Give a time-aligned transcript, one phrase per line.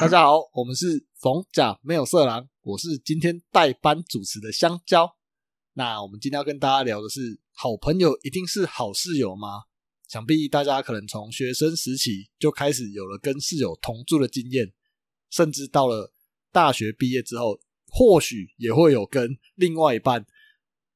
[0.00, 5.14] 大家好，我们是逢甲没有色狼，我是今天代班主持的香蕉。
[5.74, 9.64] 那我们今天要跟大家聊的是，好朋友一定是好室友吗？
[10.08, 14.72] 想必大家可能从学生时期就开始有了跟室友同住的经验，
[15.28, 16.14] 甚至到了
[16.50, 20.24] 大学毕业之后，或许也会有跟另外一半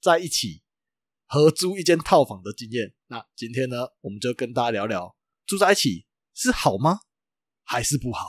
[0.01, 0.63] 在一起
[1.27, 2.95] 合租一间套房的经验。
[3.09, 5.15] 那今天呢，我们就跟大家聊聊
[5.45, 7.01] 住在一起是好吗，
[7.65, 8.27] 还是不好？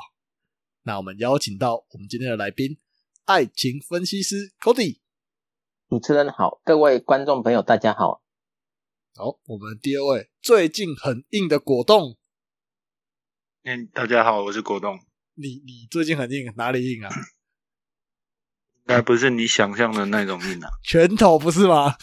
[0.88, 2.78] 那我们邀请到我们今天的来宾，
[3.24, 5.00] 爱情分析师 Cody。
[5.90, 8.22] 主持人好，各位观众朋友大家好。
[9.16, 12.20] 好，我们第二位最近很硬的果冻。
[13.64, 15.00] 嗯，大家好，我是果冻。
[15.34, 17.10] 你你最近很硬，哪里硬啊？
[18.76, 21.96] 应该不是你想象的那种硬啊， 拳头不是吗？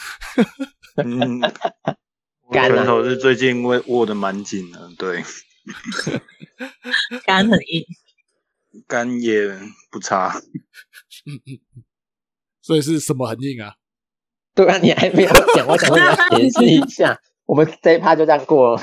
[2.53, 5.23] 拳头是最近握握的蛮紧的，对，
[7.25, 7.87] 肝很硬，
[8.87, 9.59] 肝也
[9.91, 10.41] 不差。
[12.61, 13.77] 所以是什么很硬啊？
[14.55, 17.21] 对啊，你还没有讲，我想说你要解释一下。
[17.45, 18.83] 我们这一趴就这样过了。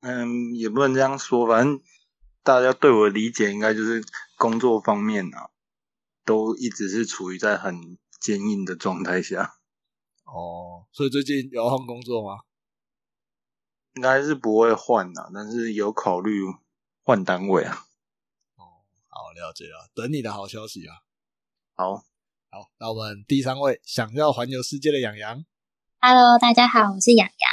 [0.00, 1.80] 嗯，也不能这样说，反正
[2.42, 4.02] 大家对我的理解应该就是
[4.36, 5.50] 工作方面啊，
[6.24, 9.54] 都一直是处于在很坚硬的状态下，
[10.24, 12.40] 哦，所以最近有换工作吗？
[13.94, 16.40] 应该是不会换啊，但是有考虑
[17.02, 17.84] 换单位啊。
[19.14, 20.94] 好，了解了，等你的好消息啊。
[21.74, 21.96] 好，
[22.48, 25.44] 好，那我们第三位想要环游世界的养羊
[26.00, 27.50] ，Hello，大家好，我是洋洋。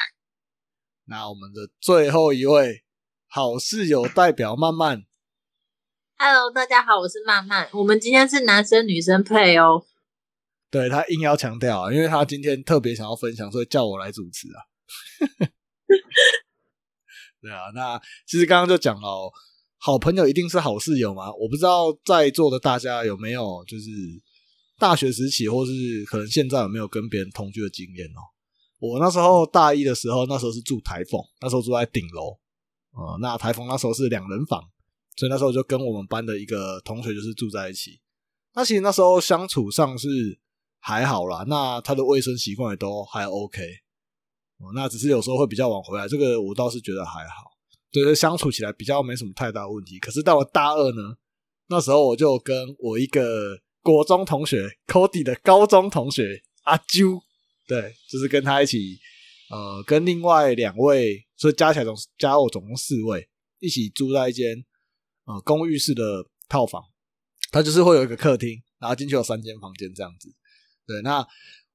[1.04, 2.86] 那我们的最后一位
[3.28, 5.04] 好室友代表曼曼
[6.18, 7.70] ，Hello，大家好，我是曼曼。
[7.74, 9.86] 我们今天是男生女生配哦。
[10.70, 14.64] 对他硬要强调啊，因为他今天特别想要分享，所以叫我来主持啊。
[17.42, 19.30] 对啊，那其实刚刚就讲了哦，
[19.82, 21.34] 好朋友一定是好室友吗？
[21.34, 23.90] 我不知道在座的大家有没有就是
[24.78, 25.72] 大学时期，或是
[26.06, 28.20] 可能现在有没有跟别人同居的经验哦。
[28.80, 32.38] 我那时候大一的时候，那时候是住台风，那时候住在顶楼，
[32.92, 34.62] 呃，那台风那时候是两人房，
[35.16, 38.00] 所以那时候就跟我们班的一个同学就是住在一起。
[38.54, 40.40] 那其实那时候相处上是
[40.80, 43.62] 还好啦，那他的卫生习惯也都还 OK，
[44.60, 47.52] 哦，那只是有时候会比较晚回来，这个我倒是觉得还好，
[47.92, 50.00] 就是相处起来比较没什么太大问题。
[50.00, 51.18] 可是到了大二呢，
[51.68, 57.20] 那时候我就跟我一个国中同学 Cody 的高中同学阿啾，
[57.68, 59.00] 对，就是跟他一起，
[59.50, 63.28] 呃，跟另外两位，所以加起来总加我总共四位，
[63.60, 64.64] 一起住在一间
[65.26, 66.84] 呃公寓式的套房。
[67.52, 70.30] 它就是会有一个客厅，然后进去有三间房间这样子。
[70.86, 71.26] 对，那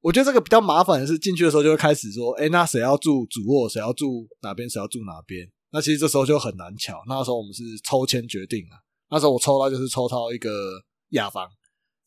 [0.01, 5.51] 我觉得这个比较麻烦的是，进去的时候就会开始说，哎，那谁要住主卧，谁要住哪边，谁要住哪边。
[5.75, 7.03] 那其实这时候就很难巧。
[7.09, 8.79] 那时候我们是抽签决定啊。
[9.11, 11.51] 那时候我抽到就是抽到一个雅房，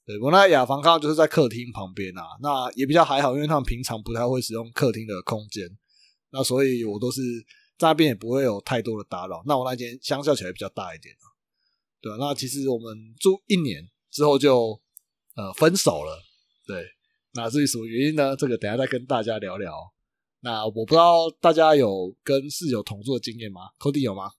[0.06, 5.68] 对我那雅房刚好就是在客厅旁边啊，那也比较还好，因为他们平常不太会使用客厅的空间，
[6.32, 7.22] 那所以我都是
[7.78, 9.44] 在那边也不会有太多的打扰。
[9.46, 11.28] 那我那间相较起来比较大一点啊。
[12.00, 14.80] 对，那其实我们住一年之后就
[15.36, 16.18] 呃分手了。
[16.66, 16.86] 对，
[17.34, 18.34] 那至于什么原因呢？
[18.34, 19.74] 这个等下再跟大家聊聊。
[20.40, 24.32] 那我不知道大家有跟室友同住的经验吗？Cody 有吗？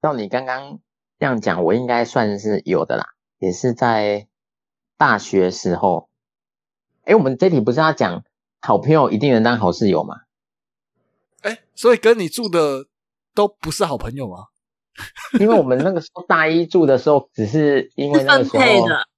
[0.00, 0.80] 照你刚刚
[1.18, 3.04] 这样讲，我应该算是有的啦，
[3.38, 4.28] 也是在
[4.96, 6.08] 大学时候。
[7.04, 8.24] 哎，我们这题不是要讲
[8.60, 10.16] 好朋友一定能当好室友吗？
[11.42, 12.86] 哎，所以跟你住的
[13.34, 14.46] 都不是好朋友吗？
[15.38, 19.08] 因为我们那个时候大一住的时候，只是因为那个时候是分配的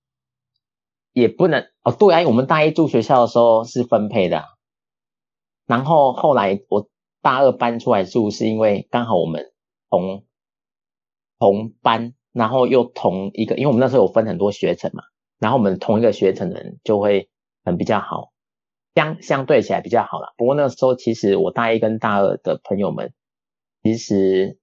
[1.13, 4.45] 也不能哦，对啊，我们大一住学校的时候是分配的、
[5.67, 6.89] 然后后来我
[7.21, 9.53] 大二搬出来住，是因为刚好我们
[9.91, 10.25] 同
[11.41, 15.03] 同班，然后又同一个，因为我们那时候有分很多学程嘛，
[15.41, 17.29] 然后我们同一个学程的人就会
[17.65, 18.31] 很比较好，
[18.95, 20.35] 相相对起来比较好啦。
[20.37, 23.13] 不过那时候其实我大一跟大二的朋友们，
[23.83, 24.57] 其实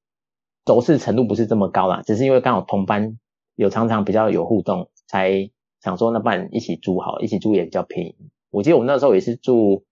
[0.66, 3.20] 熟识程度不是这么高啦，只是因为刚好同班
[3.56, 5.50] 有常常比较有互动，才
[5.82, 8.16] 想说那不然一起住好，一起住也比较便宜。
[8.50, 9.86] 我记得我们那时候也是住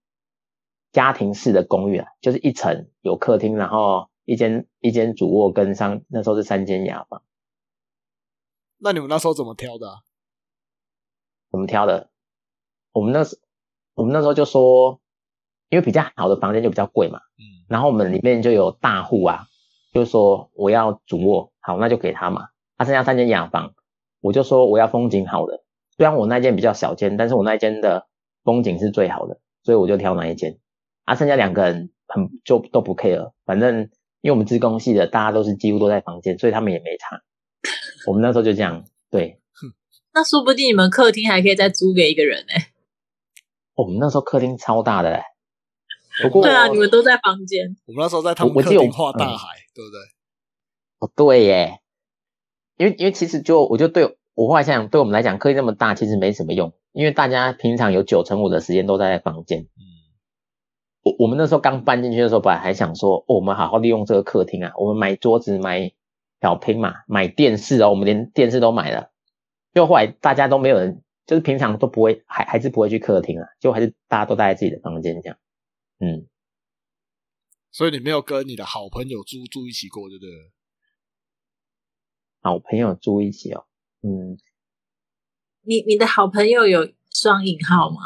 [0.92, 7.22] 家庭式的公寓啊，就是一层有客厅，然后一间一间主卧跟三那时候是三间雅房，
[8.78, 9.95] 那你们那时候怎么挑的、啊？
[11.51, 12.10] 我们挑的。
[12.92, 13.40] 我们那时
[13.94, 15.00] 我们那时候就说，
[15.69, 19.45] 因为比较好的房间就比较贵嘛，嗯，然后我们里面就有大户啊，
[19.94, 22.50] 就说我要主卧，好，那就给他嘛。
[22.75, 23.75] 他、剩下三间雅房，
[24.19, 25.63] 我就说我要风景好的。
[25.98, 28.08] 虽然我那间比较小间，但是我那间的
[28.44, 30.60] 风景是最好的，所以我就挑那一间。
[31.06, 33.90] 啊，剩下两个人很就都不 care，反正
[34.22, 37.22] 因为我们自工系的大家都是几乎都在房间，所以他们也没差。
[38.06, 39.40] 我们那时候就这样，对，
[40.14, 42.54] 那说不定你们客厅还可以再租给一个人呢、
[43.76, 45.24] 我们那时候客厅超大的嘞。
[46.24, 47.76] 不过 对啊，你们都在房间。
[47.86, 50.00] 我们那时候在他们客厅画大嗯海，对不对？
[51.00, 51.80] 哦，对耶，
[52.78, 59.62] 因为因为其实就我就对我后来想想，对我们来讲，客厅那么大其实没什么用，因为大家平常有九成五的时间都在房间。
[59.63, 59.81] 嗯，
[61.01, 65.92] 我我们那时候刚搬进去的时候，本来还想说，哦，我们好好利用这个客厅啊，我们买桌子、买
[66.39, 69.12] 小拼嘛，买电视哦，我们连电视都买了。
[69.74, 75.40] 就后来大家都没有人，就是平常都不会，还还是不会去客厅啊，就还是大家都待在自己的房间这样。
[75.98, 76.28] 嗯，
[77.72, 80.30] 所以你没有跟你的好朋友住住一起过，对不对？
[82.40, 83.66] 好朋友住一起哦，
[84.07, 84.38] 嗯，
[85.63, 87.98] 你你的好朋友有双引号吗？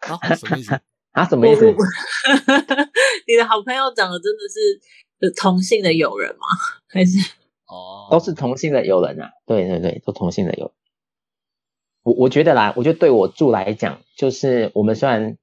[0.00, 0.80] 啊，什么意思？
[1.12, 1.64] 啊，什么意思？
[3.26, 6.46] 你的好朋友长得真的是同性的友人吗？
[6.88, 7.18] 还是
[7.66, 10.74] 哦，都是同性的友人啊，对对对，都同性的友人。
[12.02, 15.38] 我我觉得啦，我觉得对我住来讲，就是我们虽然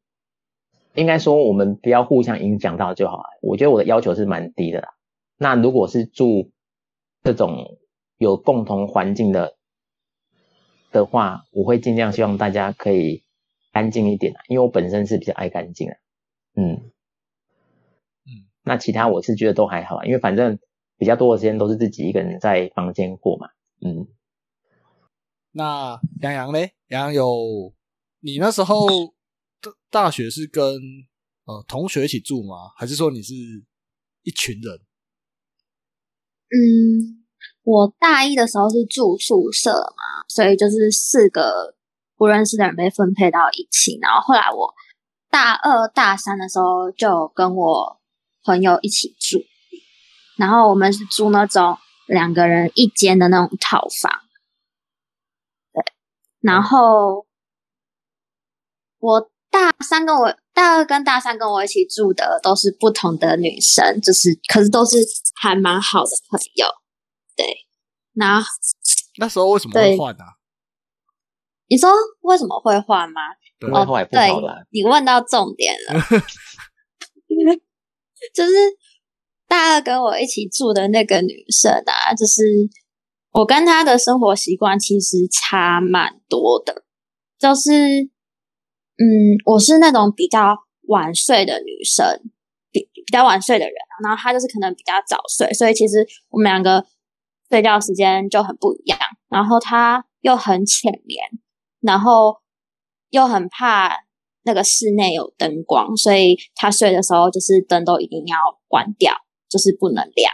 [0.93, 3.23] 应该说我们不要互相影响到就好了。
[3.41, 4.89] 我觉得我的要求是蛮低的啦。
[5.37, 6.51] 那如果是住
[7.23, 7.77] 这种
[8.17, 9.55] 有共同环境的
[10.91, 13.23] 的话，我会尽量希望大家可以
[13.71, 15.93] 干净一点啊，因为我本身是比较爱干净的。
[16.55, 16.91] 嗯
[18.25, 20.59] 嗯，那其他我是觉得都还好啊，因为反正
[20.97, 23.47] 比较多的时间都是自己一个人在房间过嘛。
[23.81, 24.07] 嗯，
[25.51, 26.73] 那杨洋嘞？
[26.87, 27.73] 杨洋有
[28.21, 28.87] 你那时候
[29.61, 30.63] 大大学是跟
[31.45, 32.71] 呃同学一起住吗？
[32.75, 33.33] 还是说你是
[34.23, 34.81] 一群人？
[36.51, 37.18] 嗯，
[37.71, 41.75] 我大一的时候是住宿舍嘛，所以就是四个
[42.17, 43.99] 不认识的人被分配到一起。
[44.01, 44.73] 然后后来我
[45.29, 48.01] 大二、大三的时候就跟我
[48.43, 49.45] 朋友一起住，
[50.35, 51.77] 然后我们是住那种
[52.07, 54.11] 两个人一间的那种套房。
[55.71, 55.83] 对，
[56.41, 57.27] 然后
[58.97, 64.97] 我大三跟我大二跟大三跟我一起住的都是不同的女生，就是可是都是
[65.39, 66.65] 还蛮好的朋友。
[67.39, 67.45] 对，
[68.15, 68.43] 那
[69.17, 70.25] 那时候为什么会对换啊？
[71.69, 71.89] 你说
[72.21, 73.21] 为什么会换吗？
[73.57, 74.57] 对哦后来不对好了啊。
[74.71, 75.93] 你问到重点了，
[78.35, 78.51] 就是
[79.47, 82.43] 大二跟我一起住的那个女生啊，就是
[83.31, 86.83] 我跟她的生活习惯其实差蛮多的，
[87.39, 87.71] 就是
[88.97, 89.05] 嗯，
[89.45, 90.57] 我是那种比较
[90.87, 92.05] 晚睡的女生，
[92.71, 96.85] 比比较晚睡的人啊，然后她就是可能比较早睡，所以其实我们两个
[97.49, 101.23] 睡觉时间就很不一样，然后他又很浅眠，
[101.81, 102.37] 然后
[103.09, 103.97] 又很怕
[104.43, 108.37] 那个室内有灯光，所以他睡的时候就是灯都一定要
[108.67, 109.13] 关掉，
[109.49, 110.31] 就是不能亮。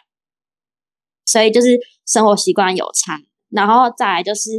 [1.25, 3.19] 所以就是生活习惯有差，
[3.49, 4.51] 然后再来就是，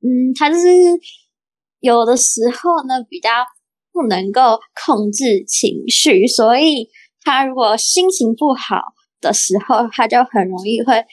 [0.00, 0.68] 嗯，他就是
[1.80, 3.30] 有的时候呢比较
[3.92, 6.88] 不能够控制情绪，所以
[7.22, 8.80] 他如果心情不好
[9.20, 11.04] 的时候，他就很容易会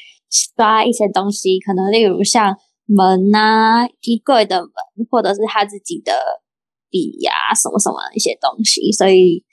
[0.56, 4.74] 刷一些东西，可能例如像门啊、衣柜的门，
[5.10, 6.12] 或者是他自己的
[6.90, 9.44] 笔呀、什么什么一些东西，所以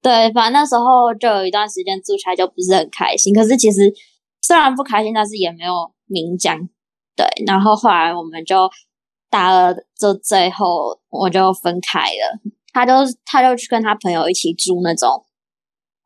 [0.00, 3.34] 对，反正那时候就有一段时间住起来就不是很开心。
[3.34, 3.92] 可是其实
[4.40, 5.72] 虽然不开心，但是也没有
[6.06, 6.58] 明讲。
[7.14, 8.70] 对，然后后来我们就
[9.28, 12.40] 大二就最后我就分开了，
[12.72, 12.92] 他就
[13.24, 15.24] 他就去跟他朋友一起住那种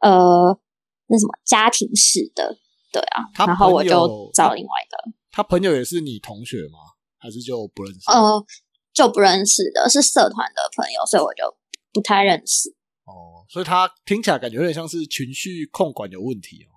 [0.01, 0.59] 呃
[1.07, 2.59] 那什么家庭式的，
[2.93, 5.13] 对啊，然后我就找另外一个。
[5.31, 6.79] 他朋友也是你同学吗？
[7.19, 8.11] 还是就不认识？
[8.11, 8.47] 呃，
[8.93, 11.57] 就不认识的，是社团的朋友，所以我就
[11.93, 12.71] 不太认识。
[13.05, 16.73] 哦，所以他听起来感觉有点像是情绪控管有问题哦。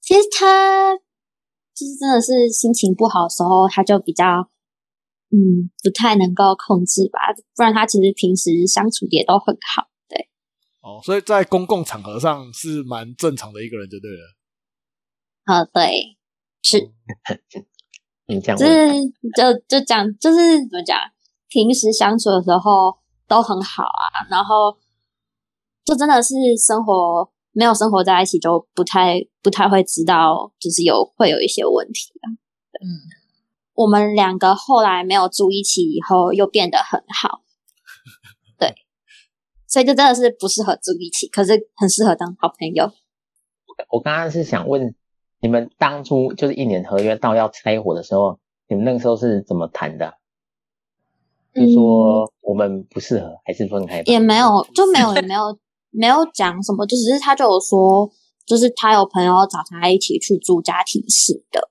[0.00, 0.96] 其实他
[1.74, 4.48] 就是真的是心情不好的时候，他就比较
[5.30, 7.18] 嗯不太能够控制吧，
[7.54, 9.88] 不然他其实平时相处也都很好。
[10.08, 10.28] 对，
[10.80, 14.35] 哦，所以在公共场合上是蛮正常的一个人就对了。
[15.46, 16.16] 呃，对，
[16.62, 16.90] 是，
[18.26, 18.92] 你这样就，是
[19.36, 20.98] 就就讲，就是怎么讲，
[21.48, 22.98] 平时相处的时候
[23.28, 24.76] 都很好啊，然后
[25.84, 32.26] 就真的是生活没有生活在一起，就不太不太会知道，就是有会有一些问题啊。
[32.82, 32.84] 嗯，
[33.74, 37.42] 我们两个后来没有住一起以后，又变得很好，
[38.58, 38.74] 对，
[39.68, 42.90] 所以就真的是不适合住一起，可是很适合当好朋友。
[43.90, 44.94] 我刚刚是想问，
[45.46, 50.12] 你们当初就是一年合约到要拆伙的时候，你们那个时候是怎么谈的
[51.54, 51.72] 就？
[51.72, 54.02] 说我们不适合，还是分开吧？
[54.06, 55.56] 也没有，就没有 也没有
[55.90, 58.10] 没有讲什么，就只是他就有说，
[58.44, 61.70] 就是他有朋友找他一起去住家庭式的，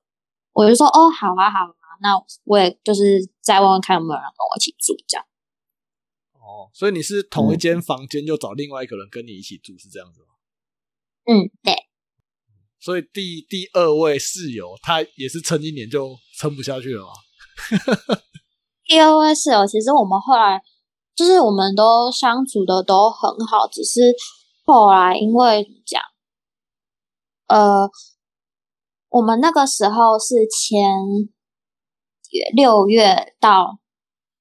[0.54, 2.16] 我就说哦，好啊，好啊，那
[2.46, 5.26] 我也就是再问问看有没有人跟我一起住这样。
[6.36, 10.28] 哦，所以你是同一间房间就找另外一个人跟你一起住，是这样子吗？
[11.26, 11.74] 嗯，对，
[12.86, 17.10] 所以第第二位室友他也是撑一年就撑不下去了吗？
[18.86, 20.62] 第二位室友其实我们后来
[21.16, 24.14] 就是我们都相处的都很好，只是
[24.66, 26.00] 后来因为讲，
[27.48, 27.90] 呃，
[29.10, 30.78] 我们那个时候是签
[32.56, 33.80] 六月到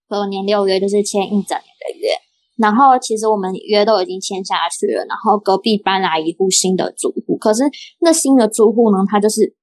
[0.07, 2.24] 隔年六月，就是签一整年的约。
[2.57, 7.65] 然后其实我们约都已经签下去了，然后隔壁搬来一户新的住户，可是
[8.01, 9.57] 那新的住户呢，他就是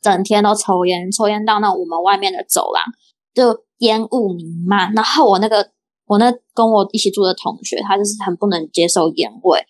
[0.00, 2.82] 整天都抽烟，抽烟到那我们外面的走廊
[3.32, 4.92] 就烟雾弥漫。
[4.92, 5.70] 然后我那个
[6.06, 9.64] 我那跟我一起住的同学，他就是很不能接受烟味，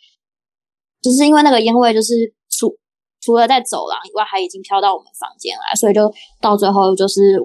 [1.03, 2.15] 就是因为那个烟味就是
[2.49, 2.75] 除
[3.21, 7.39] 除了在走廊以外，还已经飘到我们房间来，所以就到最后就是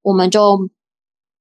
[0.00, 0.58] 我们就。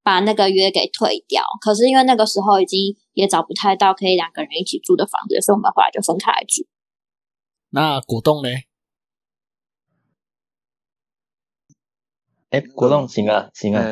[0.10, 6.66] 把那个约给退掉，可是因为那个时候已经也找不太到可以两个人一起住的房子，所以我们后来就分开来住。
[7.70, 8.50] 那果冻呢？
[12.50, 13.84] 哎，果冻行了，行了，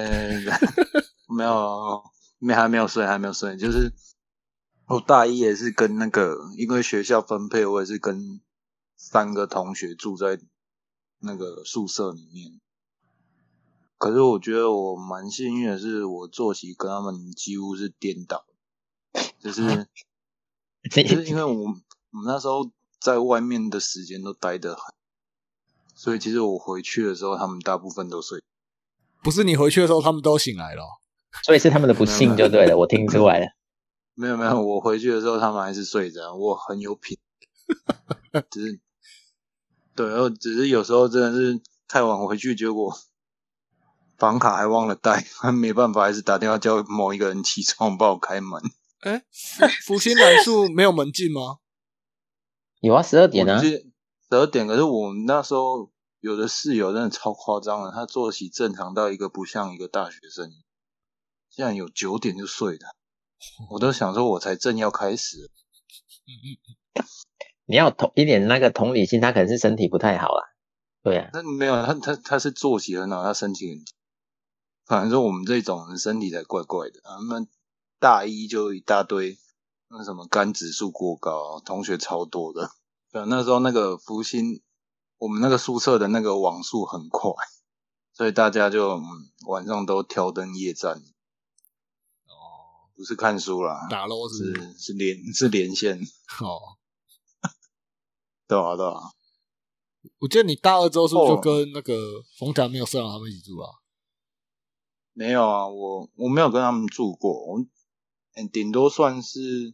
[1.28, 2.04] 没有，
[2.40, 3.94] 没还没有睡，还没有睡，就是
[4.88, 8.42] 我大一也是跟那个，因为学校分配，我也是跟
[8.96, 10.40] 三个同学住在
[11.20, 12.60] 那个宿舍里面。
[13.98, 18.46] 可是我觉得我蛮幸运的是，我作息跟他们几乎是颠倒，
[19.40, 19.88] 就是
[20.92, 24.94] 就是因为我我们那时候在外面的时间都待得很，
[25.96, 28.40] 所以其实我回去的时候，他们大部分都睡。
[29.24, 30.84] 不是你回去的时候，他们都醒来了，
[31.44, 33.48] 所以是他们的不幸就对了，我听出来了。
[34.14, 37.18] 没有没有，我回去的时候他们还是睡着，我很有品，
[38.52, 38.80] 只是
[39.96, 42.96] 对，然后只是有时候真的是太晚回去，结果。
[44.18, 48.62] 房卡还忘了带，还没办法，还是打电话叫某一个人起床帮我开门。
[49.02, 49.24] 哎，
[49.86, 51.60] 福星南树没有门禁吗？
[52.80, 53.88] 有啊，十二点啊，十
[54.32, 54.68] 二点。
[54.68, 60.50] 可是我们那时候有的室友真的超夸张了，他作息正常到一个不像一个大学生，
[61.52, 62.88] 竟然有九点就睡的，
[63.70, 65.52] 我都想说我才正要开始。
[67.66, 70.56] 你要同一点那个同理心，他可能是身体不太好了。
[71.04, 73.86] 对啊，那没有他他他是作息很好，他身体很。
[74.88, 77.18] 反正说我们这种人身体才怪怪的，啊。
[77.30, 77.46] 那
[78.00, 79.38] 大一就一大堆
[79.90, 82.72] 那什么肝指数过高，同学超多的。
[83.12, 84.62] 对，那时候那个福星，
[85.18, 87.32] 我们那个宿舍的那个网速很快，
[88.14, 89.02] 所以大家就
[89.48, 90.96] 晚上都挑灯夜战。
[92.28, 96.00] 哦，不是看书啦，打撸是是连是连线。
[96.42, 96.78] 哦，
[98.48, 99.12] 对啊对啊。
[100.20, 103.70] 我记得你大二之后是不是就跟那个冯甲没有社长他们一起住啊？
[105.18, 107.66] 没有啊，我我没有跟他们住过，我
[108.54, 109.74] 顶多算是，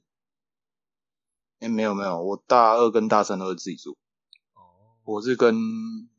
[1.60, 3.98] 哎，没有没有，我大二跟大三都是自己住。
[4.54, 5.54] 哦，我是跟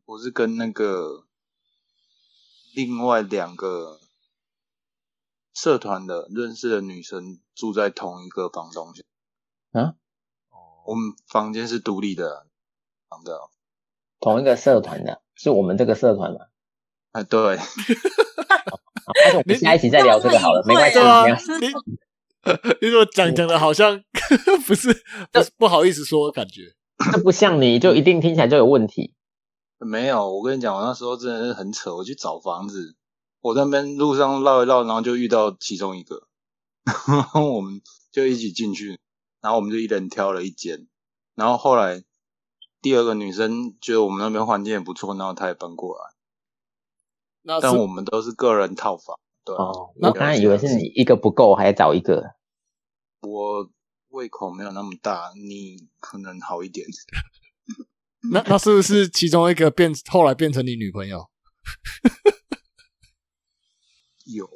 [0.05, 1.25] 我是跟那个
[2.75, 3.99] 另外两个
[5.55, 9.05] 社团的认识的女生住在同一个房东下。
[9.73, 9.97] 啊？
[10.51, 12.47] 哦，我们房间是独立的，
[13.09, 13.41] 房的。
[14.21, 16.41] 同一个社团的，是我们这个社团吗？
[17.13, 17.59] 啊，对。
[19.37, 20.99] 我们下一期再聊这个好了，没关系。
[21.61, 21.67] 你
[22.81, 24.03] 你怎么讲讲的，好像
[24.67, 24.95] 不是
[25.57, 26.75] 不好意思说，感觉
[27.13, 29.15] 那不像你就一定听起来就有问题。
[29.79, 31.95] 没有，我跟你讲，我那时候真的是很扯。
[31.95, 32.97] 我去找房子，
[33.41, 36.27] 我在那边路上绕一绕，然后就遇到其中一个，
[37.07, 37.83] 然 后我们
[38.13, 38.99] 就一起进去，
[39.43, 40.87] 然后我们就一人挑了一间，
[41.35, 42.03] 然后后来
[42.81, 46.14] 第二个女生觉得我们那边环境也不错，然后她也搬过来。
[47.47, 49.55] 但我们都是个人套房，对。
[49.55, 52.37] 哦，我刚才以为是你一个不够，还要找一个。
[53.21, 53.71] 我
[54.09, 56.87] 胃口没有那么大，你可能好一点。
[58.33, 61.29] 那那是不是其中一个变后来变成你女朋友？
[64.25, 64.47] 有。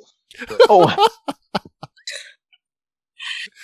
[0.71, 0.91] 哦。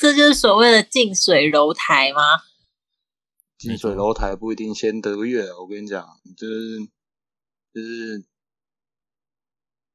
[0.01, 2.43] 这就是所谓的近水楼台吗？
[3.57, 6.79] 近水楼台不一定先得月，我跟你讲，就是
[7.73, 8.27] 就是。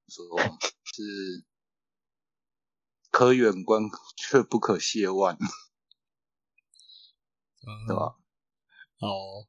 [0.09, 0.25] 说
[0.93, 1.43] 是
[3.11, 3.83] 可远观
[4.17, 5.37] 却不可亵玩，
[7.87, 8.15] 对吧？
[8.99, 9.45] 哦，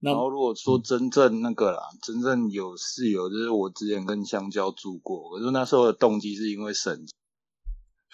[0.00, 7.06] 然后如果说真正那个啦，真正有室友，就是我之前跟香蕉住过，可是那时候的动机是因为省，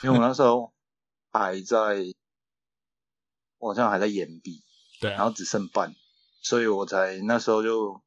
[0.02, 0.72] 因为我那时候
[1.30, 2.12] 还在，
[3.58, 4.64] 我好像还在延毕，
[5.00, 5.94] 对，然后只剩半，
[6.42, 8.02] 所以我才那时候就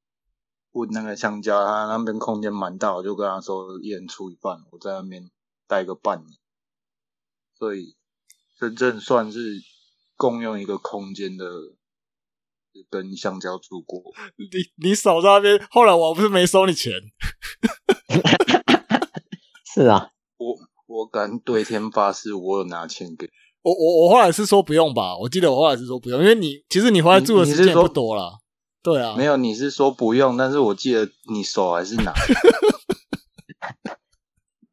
[0.73, 5.29] 问那个香蕉，他那边空间蛮大，我就跟他说一人出一半，我在那边
[5.67, 6.29] 待个半年，
[7.57, 7.95] 所以
[8.59, 9.61] 真正算是
[10.17, 11.45] 共用一个空间的，
[12.89, 14.01] 跟香蕉住过。
[14.37, 16.91] 你你少在那边，后来我不是没收你钱，
[19.73, 23.29] 是啊，我我敢对天发誓，我有拿钱给。
[23.61, 28.39] 我我我后来是说不用吧，我记得我后来是说不用，因为你其实你回来住的时间也不多啦。
[28.83, 32.13] 对啊，没有，你是说不用，但是我记得你手还是拿。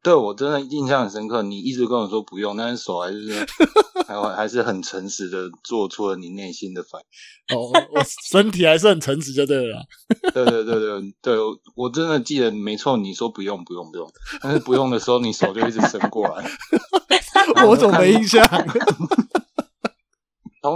[0.03, 3.45] 对我真的印象很深刻，你一直跟我说不用，但是手还是
[4.07, 7.55] 还还是很诚实的做出了你内心的反应。
[7.55, 8.01] 哦，我
[8.31, 9.83] 身体还是很诚实就对了。
[10.33, 11.37] 对对对对对，
[11.75, 16.49] 我真的记得没错，你说不用不用不用，但是不用的时候你手就一直伸过来。
[17.67, 18.43] 我怎么没印象？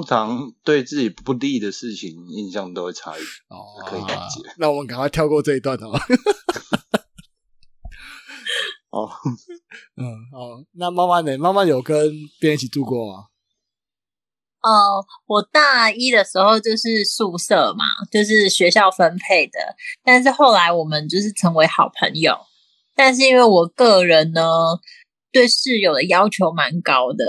[0.06, 3.28] 通常对自己不利的事情，印象都会差一点。
[3.50, 4.54] 哦，可以理解。
[4.58, 6.00] 那我们赶快跳过这一段好吗？
[8.92, 9.10] 哦，
[9.98, 11.36] 嗯，哦，那妈妈呢？
[11.38, 11.98] 妈妈有跟
[12.40, 13.26] 别人一起住过吗？
[14.62, 19.60] 哦，我大一的时候就是宿舍嘛，就是学校分配的。
[20.04, 22.38] 但是后来我们就是成为好朋友。
[22.96, 24.44] 但是因为我个人呢。
[25.32, 27.26] 对室友的要求蛮高的，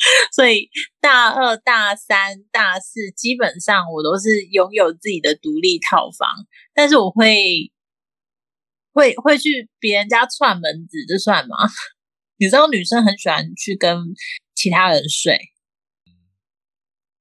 [0.34, 6.28] 所以大二、大三、大四基本上我都是拥有自己的独立套房，
[6.74, 7.70] 但是我会
[8.92, 11.56] 会会去别人家串门子，这算吗？
[12.38, 14.14] 你知道女生很喜欢去跟
[14.54, 15.38] 其他人睡，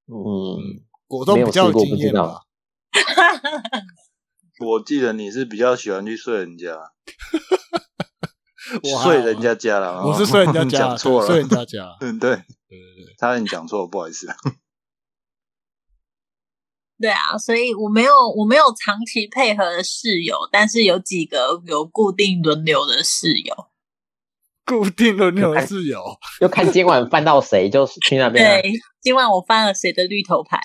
[0.08, 2.42] 嗯，我都比较有经验吧？
[4.66, 6.78] 我记得你是比较喜欢去睡人家。
[9.04, 11.98] 睡人家家了，我是睡人家家，讲错了，睡人家家。
[12.02, 14.28] 嗯，对，对对对，他你讲错了，不好意思。
[17.02, 23.56] 对啊，所以我没有我没有长期配合的室友，但是有几个有固定轮流的室友。
[24.66, 26.04] 固定轮流的室友，
[26.40, 28.62] 就看今晚翻到谁就去那边。
[28.62, 30.60] 对，今晚我翻了谁的绿头牌。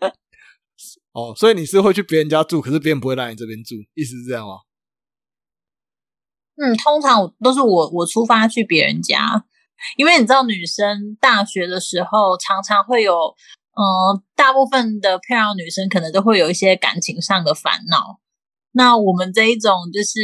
[1.12, 4.60] 哦，所以你是会去别人家住，可是别人不会来你这边住，意思是这样吗？
[6.56, 9.44] 嗯，通常都是我我出发去别人家，
[9.96, 18.20] 因为你知道，女生大学的时候常常会有，呃，大部分的漂亮女生可能都会有一些感情上的烦恼。
[18.72, 20.18] 那我们这一种就是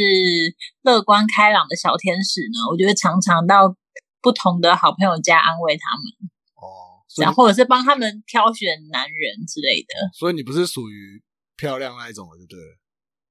[0.83, 3.75] 乐观开朗的小天使呢，我觉得常常到
[4.21, 10.09] 不同的好朋友家安慰他们，哦，然后或者是帮他们挑选男人之类的。
[10.13, 11.23] 所以你不是属于
[11.57, 12.59] 漂亮那一种的，对不对？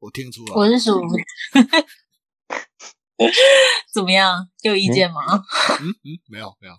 [0.00, 1.24] 我听出来，我是属于。
[3.92, 4.48] 怎么样？
[4.62, 5.20] 有意见吗？
[5.80, 6.74] 嗯嗯，没有没有，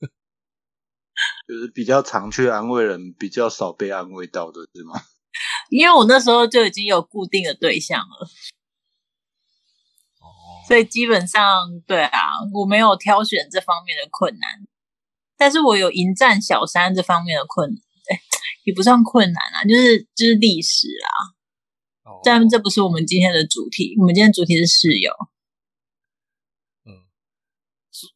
[1.48, 5.00] 就是比较常去安慰人，比较少被安慰到的，是吗？
[5.70, 8.26] 因为我那时候就已经有固定的对象了，
[10.20, 12.18] 哦，所以基本上对啊，
[12.54, 14.66] 我没有挑选这方面的困难，
[15.36, 17.70] 但是我有迎战小三这方面的困，
[18.10, 18.20] 哎，
[18.64, 21.36] 也不算困难啊，就是就是历史啊。
[22.24, 25.12] 但这不是我们今天的主题，我们今天主题是室友。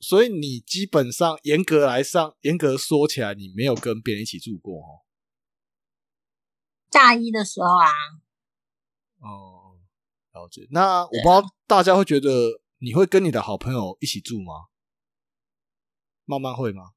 [0.00, 5.02] 所以你基本上严格来上，严格说起来，你没有跟别人一起住过哦。
[6.90, 7.88] 大一的时候啊。
[9.18, 9.78] 哦，
[10.32, 10.66] 了解。
[10.70, 14.66] 那我不知道大家会觉得你会跟你的好朋友一起住吗？
[16.24, 16.92] 慢慢会吗？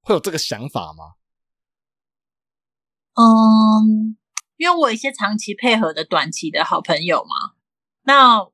[0.00, 1.14] 会有这个想法吗？
[3.14, 4.16] 嗯，
[4.56, 7.56] 因为我有一些长期配合的短期的好朋友嘛。
[8.02, 8.48] 那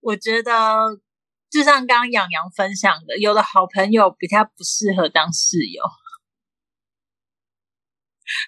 [0.00, 1.00] 我觉得。
[1.50, 5.82] 就像刚刚养羊分享的，有的好朋友比较不适合当室友，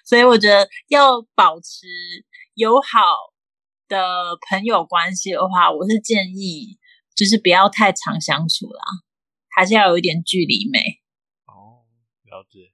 [0.05, 1.87] 所以我觉得要保持
[2.53, 2.99] 友好
[3.87, 6.77] 的朋友关系的话，我是建议
[7.15, 8.83] 就是不要太常相处啦，
[9.49, 10.79] 还是要有一点距离美。
[11.45, 11.81] 哦，
[12.23, 12.71] 了解。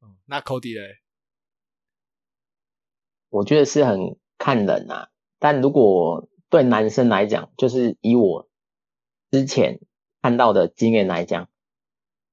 [0.00, 1.02] 嗯，那 Cody 嘞？
[3.28, 8.48] 我觉得是很看人啊，但如果对男生来讲，就是以我。
[9.36, 9.80] 之前
[10.22, 11.48] 看到的经验来讲，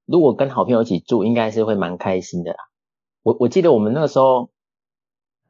[0.06, 2.56] 如果跟好朋友一起住，应该是会蛮开心的。
[3.24, 4.52] 我我记得我们那个时候，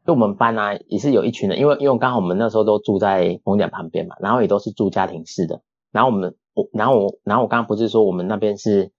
[0.04, 5.62] 就我们班啊，也是有一群人，因为因为刚好我们那时候都住在红点旁边嘛，然后也都是住家庭式的。
[5.92, 8.92] 然后我们我然后我然后我刚刚不是说我们那边是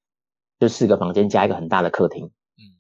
[0.61, 2.79] 就四个房间加一个很大的客厅，嗯，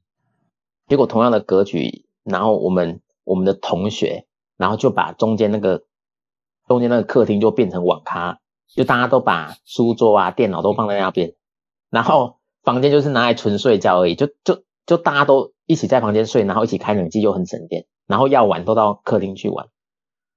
[0.86, 5.82] 结果同样的格局，然后我们我们的同学，然后就把中间那个
[6.68, 8.38] 中间那个客厅就变成网咖。
[8.74, 11.34] 就大家都把书桌啊、电脑都放在那边，
[11.90, 14.14] 然后房间就是拿来纯睡觉而已。
[14.14, 19.68] 就就就大家都一起在房间睡，然后一起开冷气又很省电，然后要玩都到客厅去玩。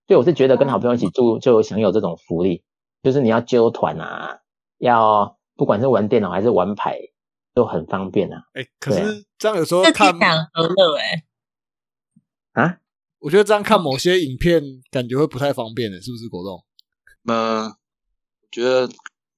[0.08, 2.64] 所以我是觉得跟好朋友一起住就享有这种福利，
[3.04, 4.40] 就是你要揪团啊，
[4.78, 6.98] 要不管是玩电脑还是玩牌，
[7.54, 8.44] 都很方便啊。
[8.54, 11.24] 哎、可是这样有时候这看听，起来很和乐哎。
[12.54, 12.78] 啊，
[13.20, 16.64] 我觉得这样看某些影片感觉会不太方便的，是不是果冻？
[17.26, 17.70] 呃，我
[18.52, 18.88] 觉得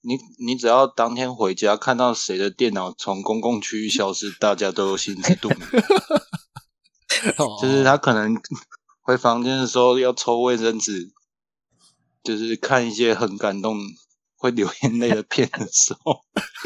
[0.01, 5.59] 你你只要当天回家看到谁的电脑从公共区域消失，大家都有心知肚明。
[7.61, 8.33] 就是他可能
[9.01, 11.11] 回房间的时候要抽卫生纸，
[12.23, 13.77] 就是看一些很感动、
[14.37, 16.21] 会流眼泪的片的时候，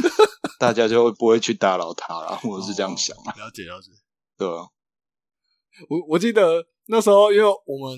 [0.60, 2.40] 大家就会不会去打扰他了。
[2.44, 3.90] 我是这样想啊，哦了解了解。
[4.38, 4.68] 对啊？
[5.90, 7.98] 我我记得那时候，因为我们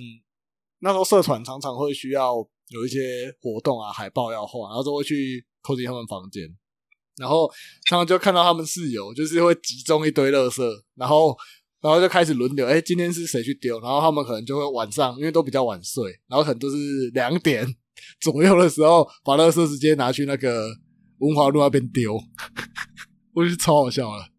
[0.79, 2.35] 那时候社团常常会需要
[2.69, 6.43] 有一些活动啊，海报要画，然后都会去 Cody 他们房间，
[7.17, 7.49] 然后
[7.87, 10.63] 常常就看到他们室友就是会集中一堆垃圾，
[10.95, 11.37] 然后
[11.81, 13.79] 然后就开始轮流，哎，今天是谁去丢？
[13.79, 16.75] 然后他们可能就会晚上，因为都比较晚睡，然后可能都是
[17.13, 17.65] 两点
[18.19, 20.67] 左右的时候，把垃圾直接拿去那个
[21.19, 22.19] 文华路那边丢，
[23.35, 24.29] 我觉得超好笑了。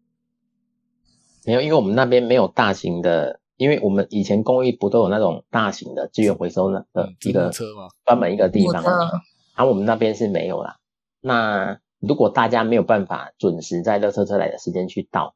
[1.45, 6.85] 没有，因为我们那边没有大型的，因为我们以前公寓不都有那种大型的资源回收的
[7.25, 10.77] 一个车嘛，专门一个地方然后我们那边是没有啦。
[11.19, 15.35] 那如果大家没有办法准时在垃圾车来的时间去到，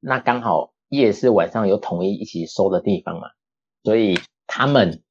[0.00, 3.28] 那刚好夜市晚上有统一一起收的地方嘛，
[3.84, 5.02] 所以他们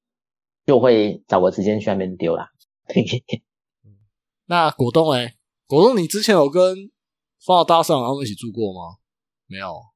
[0.65, 2.49] 就会找个时间去那边丢啦。
[4.47, 5.35] 那果冻哎，
[5.67, 6.89] 果冻，你之前有跟
[7.45, 8.97] 方老大上他们一起住过吗？
[9.47, 9.94] 没有。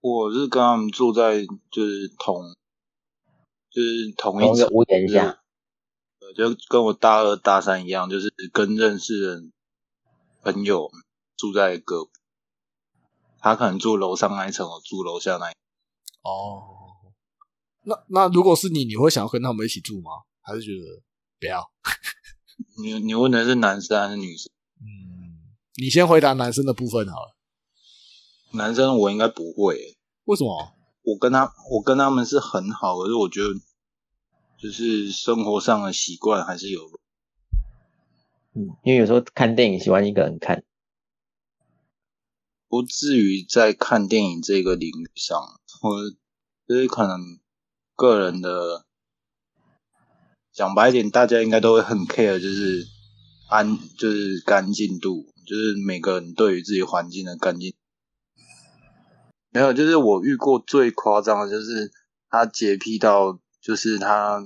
[0.00, 2.54] 我是跟他们住在就是同
[3.70, 5.40] 就是同一层同一个屋檐下，
[6.20, 9.42] 对就跟我大二大三一样，就是跟认识的
[10.42, 10.90] 朋友
[11.36, 12.10] 住在隔壁。
[13.40, 15.60] 他可能住楼上那一层，我住楼下那一层。
[16.22, 17.12] 哦，
[17.82, 20.10] 那那如果是你，你会想要跟他们一起住吗？
[20.42, 21.02] 还是觉得
[21.38, 21.70] 不要？
[22.82, 24.50] 你你问的是男生还是女生？
[24.80, 27.37] 嗯，你先回答男生的部分好了。
[28.52, 30.72] 男生我应该不会欸、为什么？
[31.02, 33.54] 我跟他我跟他们是很好，可是我觉得
[34.58, 36.80] 就是生活上的习惯还是有。
[38.54, 40.64] 嗯，因为有时候看电影喜欢一个人看，
[42.68, 45.38] 不至于在看电影这个领域上，
[45.82, 46.10] 我
[46.66, 47.38] 就是可能
[47.94, 48.84] 个人的
[50.52, 52.86] 讲白一点，大家应该都会很 care，就是
[53.48, 57.74] 安就是干净度，就是每个人对于自己环境的干净。
[59.50, 61.90] 没有，就是我遇过最夸张的，就是
[62.28, 64.44] 他洁癖到，就是他，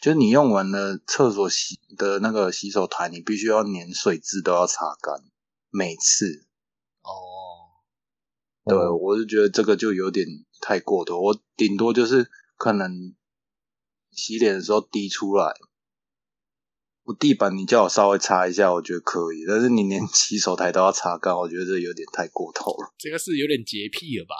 [0.00, 5.22] 就是你用完了厕所洗的那个洗手台，你必须要连水渍都要擦干，
[5.70, 6.46] 每次。
[7.02, 7.78] 哦，
[8.64, 10.26] 对，我就觉得这个就有点
[10.60, 11.20] 太过头。
[11.20, 13.14] 我顶多就是可能
[14.10, 15.54] 洗脸的时候滴出来，
[17.04, 19.44] 我地板你叫我稍微擦一下，我觉得可以。
[19.46, 22.92] 但是你连洗手台都要擦干，我觉得这有点太过头了。
[22.96, 24.34] 这个是有点洁癖了吧？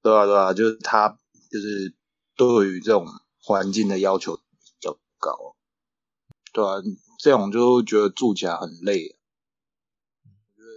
[0.00, 1.08] 对啊，对啊，就是他
[1.50, 1.94] 就是
[2.36, 3.06] 对于这种
[3.42, 4.42] 环境的要求比
[4.80, 5.56] 较高。
[6.52, 6.76] 对啊，
[7.18, 9.16] 这种就觉得住起来很累。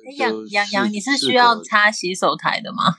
[0.04, 2.96] 哎杨杨杨，你是需要擦洗手台的吗？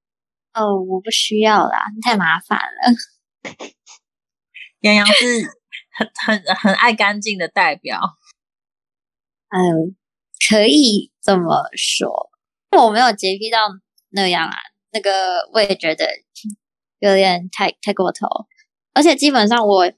[0.56, 2.96] 哦，我不需要啦，太麻烦了。
[4.80, 5.14] 杨洋是
[5.96, 8.00] 很很很爱干净的代表。
[9.48, 9.96] 嗯，
[10.48, 12.30] 可以这么说，
[12.78, 13.58] 我没有洁癖到
[14.10, 14.56] 那样啊。
[14.92, 16.06] 那个我也觉得
[16.98, 18.26] 有点太太过头，
[18.94, 19.92] 而且基本上我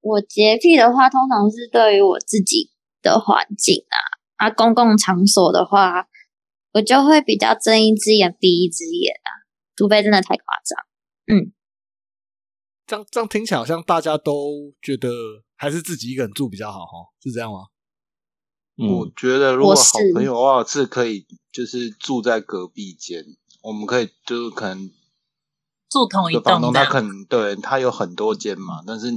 [0.00, 2.70] 我洁癖的话，通常是对于我自己
[3.02, 3.96] 的环境啊。
[4.38, 6.06] 啊，公共场所的话，
[6.72, 9.30] 我就会比较睁一只眼闭一只眼啊，
[9.74, 10.86] 除非真的太夸张。
[11.26, 11.52] 嗯，
[12.88, 15.10] 这样这样听起来好像大家都觉得
[15.56, 17.66] 还是自己一个人住比较好哈，是这样吗？
[18.76, 19.82] 我嗯，觉得如果好
[20.14, 23.22] 朋友的话，是可以就是住在隔壁间，
[23.60, 24.90] 我们可以就是可能
[25.90, 29.08] 住同一这个房东他可能对他有很多间嘛，但是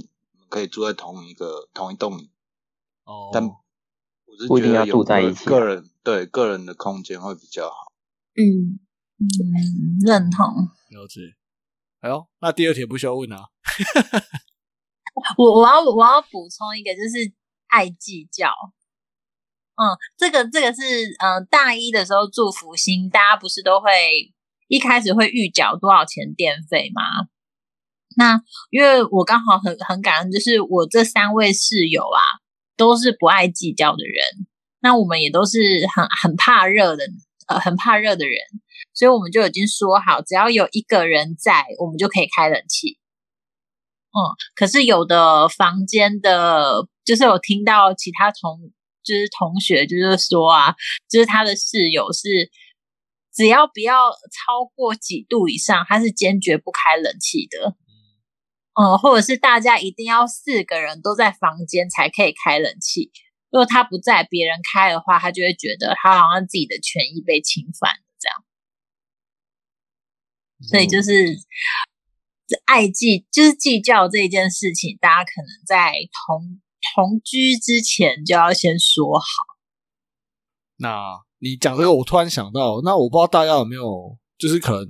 [0.50, 2.30] 可以住在同一个同一栋里，
[3.06, 7.94] 哦，但我是不一定要觉得有个住在一起啊个人对个人的空间会比较好。
[8.36, 8.78] 嗯，
[9.18, 9.26] 嗯，
[10.06, 10.46] 认同。
[10.90, 11.36] 了解。
[12.00, 13.50] 哎呦，那第二题不需要问啊。
[15.38, 17.32] 我我要我要补充一个，就是
[17.68, 18.50] 爱计较。
[19.76, 20.82] 嗯，这个这个是
[21.20, 23.90] 呃大一的时候住福星，大家不是都会
[24.68, 27.02] 一开始会预缴多少钱电费吗？
[28.18, 32.22] 那因为我刚好很很感恩，就是我这三位室友啊，
[32.76, 34.48] 都是不爱计较的人。
[34.82, 35.58] 那我们也都是
[35.96, 37.06] 很很怕热的，
[37.48, 38.36] 呃，很怕热的人。
[38.94, 43.00] 所以我们就已经说好，只要有一个人在，我们就可以开冷气。
[44.14, 44.20] 嗯，
[44.56, 48.72] 可是有的房间的，就是有听到其他同，
[49.04, 50.76] 就是同学就是说啊，
[51.10, 52.52] 就是他的室友是，
[53.34, 57.76] 只要不要超过几度以上，他是坚决不开冷气的。
[58.74, 63.12] 嗯，或者是大家一定要四个人都在房间才可以开冷气。
[63.50, 68.44] 如果他不在，别人开的话，他就会觉得他好像自己的权益被侵犯了这样。
[70.70, 71.36] 所以就是
[72.66, 75.94] 爱计，就是计较这一件事情，大家可能在
[76.28, 76.62] 同
[76.96, 79.26] 同居之前就要先说好。
[80.78, 84.88] 那你讲这个，我突然想到，那我不知道大家有没有，就是可能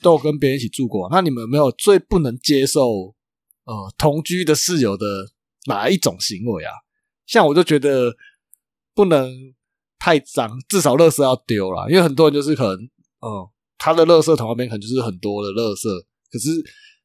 [0.00, 3.14] 都有跟别人一起住过，那你们有没有最不能接受
[3.64, 5.06] 呃同居的室友的
[5.66, 6.72] 哪一种行为啊？
[7.26, 8.14] 像我就觉得
[8.94, 9.30] 不能
[9.98, 12.84] 太脏，至少垃圾要丢了，因为很多人就是可能，
[13.20, 15.88] 嗯，他的垃圾桶那边可能就是很多的垃圾，
[16.30, 16.50] 可是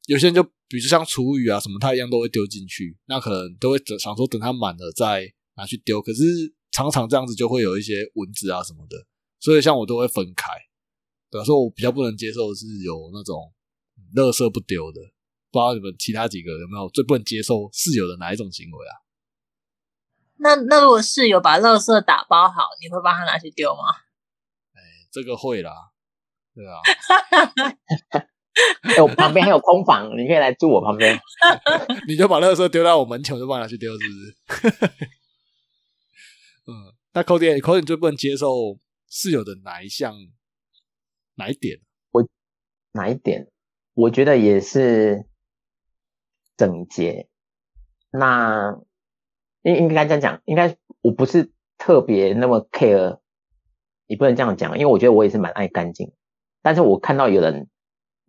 [0.08, 6.24] 有些人就比如像厨余啊什么，他一样都会丢进去，那可能都会等想说等它满了再拿去丢，可是
[6.72, 9.06] 常常这样子就会有一些蚊子啊什么的，
[9.40, 10.52] 所以像我都会分开，
[11.30, 11.46] 对吧？
[11.46, 13.54] 所以我比较不能接受的是有那种
[14.16, 15.02] 垃圾不丢的，
[15.52, 18.94] 不知道你们其他几个有没有最不能接受室友的哪一种行为啊？
[20.38, 23.82] 那那如果室友把垃圾打包好，你会帮他拿去丢吗？
[24.74, 25.92] 哎，这个会啦，
[26.56, 26.80] 对啊。
[28.84, 31.20] 哎，我旁边还有空房，你可以来住我旁边。
[32.08, 35.06] 你就把垃圾丢到我门前，我就帮你拿去丢，是不是？
[36.68, 40.16] 嗯，那 Cody，Cody 最不能接受室友的哪一项
[41.36, 41.80] 哪一点？
[42.12, 42.28] 我
[42.92, 43.48] 哪一点？
[43.94, 45.26] 我觉得也是
[46.58, 47.28] 整洁。
[48.12, 48.80] 那。
[49.64, 53.20] 应应该这样讲，应该我不是特别那么 care，
[54.08, 56.14] 你不能这样讲，因为我觉得我也是蛮爱干净。
[56.62, 57.68] 但是我看到有人，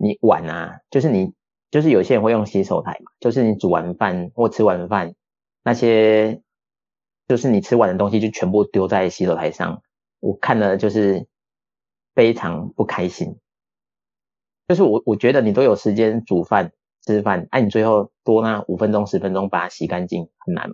[0.03, 1.35] 你碗啊，就是你，
[1.71, 5.15] 就是有些人会用洗手台嘛，就是你煮完饭或吃完饭，
[5.63, 6.41] 那些
[7.29, 9.83] 就是你吃完的东西就全部丢在洗手台上，
[10.21, 11.27] 我看了就是
[12.15, 13.39] 非常不开心。
[14.69, 16.73] 就是我我觉得你都有时间煮饭
[17.05, 20.71] 吃饭，哎，你最后多那五分钟十分钟把它洗干净很难。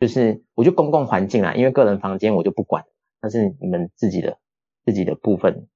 [0.00, 2.84] 就是我就公共环境啊，因为个人房间我就不管，
[3.22, 4.38] 那是你们自己的
[4.84, 5.68] 自己的部分。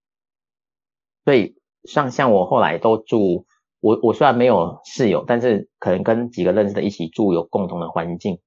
[1.24, 3.46] 所以像像我后来都住，
[3.80, 8.40] 我我虽然没有室友，但是可能跟几个认识的一起住，有共同的环境，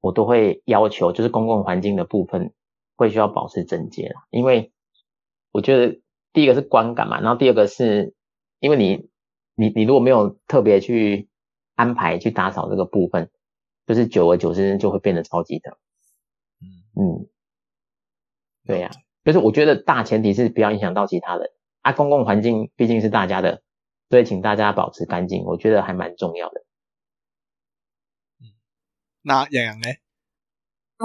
[0.00, 2.52] 我都会要求，就是公共环境的部分
[2.96, 4.22] 会需要保持整洁啦。
[4.30, 4.72] 因为
[5.52, 6.00] 我觉得
[6.32, 8.14] 第一个是观感嘛，然后第二个是
[8.58, 9.08] 因为你
[9.54, 11.28] 你你如果没有特别去
[11.74, 13.30] 安排去打扫这个部分。
[13.86, 15.76] 就是久而久之就会变得超级的，
[16.60, 17.26] 嗯嗯，
[18.64, 18.88] 对呀，
[19.24, 21.50] 就是我觉得大前提是不要影响到其他人
[21.82, 23.62] 啊，公共环境毕竟是大家的，
[24.08, 26.64] 所以请大家保持干净，我觉得还蛮重要的。
[28.40, 28.52] 嗯，
[29.22, 29.88] 那洋洋呢？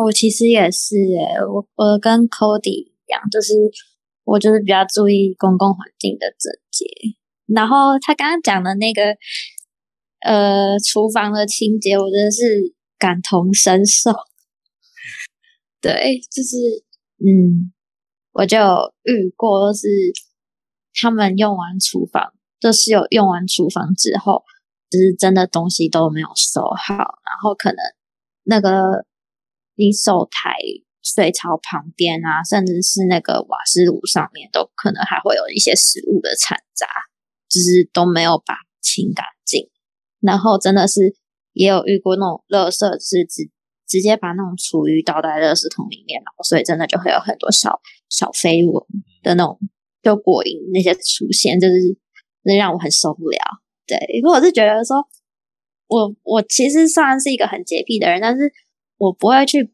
[0.03, 3.53] 我其实也是诶，我我跟 Cody 一样，就是
[4.23, 6.85] 我就是比较注意公共环境的整洁，
[7.45, 9.15] 然后他刚刚讲的那个。
[10.21, 14.09] 呃，厨房的清洁我真的是感同身受。
[15.79, 16.57] 对，就是
[17.19, 17.71] 嗯，
[18.31, 18.57] 我就
[19.03, 19.87] 遇过，是
[21.01, 24.43] 他们用完厨房，就是有用完厨房之后，
[24.89, 27.77] 就是真的东西都没有收好，然后可能
[28.43, 29.05] 那个
[29.75, 30.55] 洗手台、
[31.03, 36.87] 水槽旁边啊，甚至是那个瓦斯炉上面，都可能还会有一些食物的残渣，
[37.49, 39.69] 就是都没有把清干净。
[40.21, 41.15] 然后真的是
[41.53, 43.51] 也有遇过那种垃圾是直
[43.87, 47.79] 直接把那种厨余倒在垃圾桶里面，然后所以真的就会有很多小
[48.09, 48.73] 小飞蚊
[49.21, 49.59] 的那种
[50.05, 51.73] 就果蝇那些出现，就是
[52.43, 53.39] 那让我很受不了。
[53.87, 54.97] 对，因为我是觉得说，
[55.87, 58.53] 我我其实算是一个很洁癖的人，但是
[58.97, 59.73] 我不会去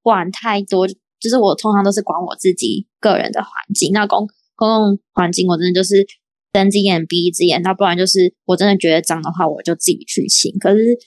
[0.00, 3.92] 管太多，就是我通常都是管我自己个人的环境。
[3.92, 6.06] 那公公共环境，我真的就是。
[6.52, 10.52] 睁一只眼闭一只眼，那不然就是我真的觉得脏的话，我就自己去清。
[10.58, 10.98] 可是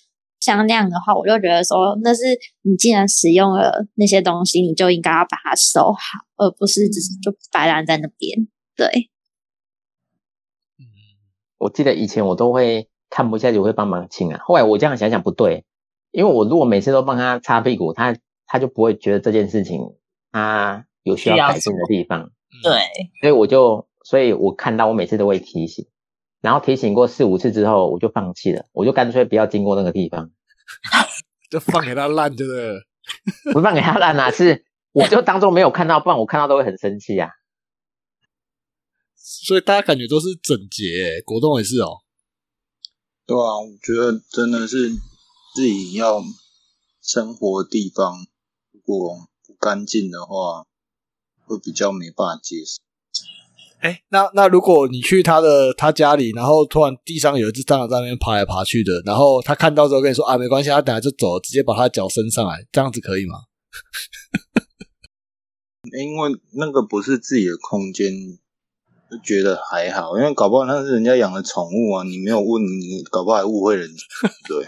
[0.43, 2.21] 像那样的话，我就觉得说，那是
[2.63, 5.99] 你既然使用了那些东西，你就应该要把它收好，
[6.36, 8.47] 而不是只是就摆烂在那边。
[8.75, 8.86] 对，
[10.77, 10.84] 嗯，
[11.60, 14.39] 我记得以前我都会看不下去，我会帮忙清啊。
[14.43, 15.63] 后来我这样想想不对，
[16.12, 19.79] 因为我如果每次都帮他擦屁股，他他就不会觉得这件事情
[20.32, 22.32] 他有需要改进的地方。
[22.62, 22.82] 对，
[23.21, 23.88] 所以我就。
[24.06, 25.88] 所以我看到我每次都会提醒，
[26.43, 30.29] 然后提醒过四五次之后，我就放弃了，我就干脆不要经过那个地方，
[31.49, 32.86] 就放给他烂，就是，
[33.53, 37.29] 不放给他烂啊，是我就当中没有看到，不然我看到都会很生气啊。
[39.15, 40.84] 所以大家感觉都是整洁
[41.15, 42.01] 欸，果冻也是哦。
[43.25, 44.89] 对啊，我觉得真的是
[45.56, 46.21] 自己要
[47.01, 48.27] 生活的地方，
[48.73, 50.65] 如果不干净的话，
[51.45, 52.82] 会比较没办法接受。
[53.84, 63.39] 哎，那那如果你去他的他家里，然后突然地上有一只蟑螂在那边爬来爬去的，然后他看到之后跟你说啊，没关系，他等下就走，直接把他脚伸上来，这样子可以吗？
[66.00, 68.10] 因为那个不是自己的空间，
[69.12, 70.17] 就觉得还好。
[70.17, 74.02] 因为搞不好那是人家养的宠物啊，你没有问，你搞不好还误会人家。
[74.48, 74.65] 对，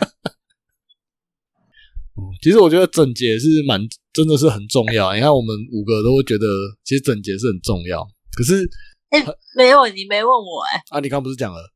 [2.44, 3.80] 其实我觉得整洁是蛮
[4.12, 5.16] 真的是很重要。
[5.16, 6.46] 你看我们五个都会觉得，
[6.84, 8.06] 其实整洁是很重要。
[8.36, 8.70] 可是
[9.10, 9.24] 哎、
[9.56, 11.72] 没有，你没问我哎、啊，你刚不是讲了？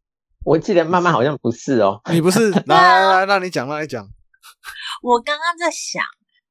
[0.45, 4.07] 我记得慢慢好像不是哦，你不是来来来， 让你讲，让你讲。
[5.03, 6.03] 我刚刚在想，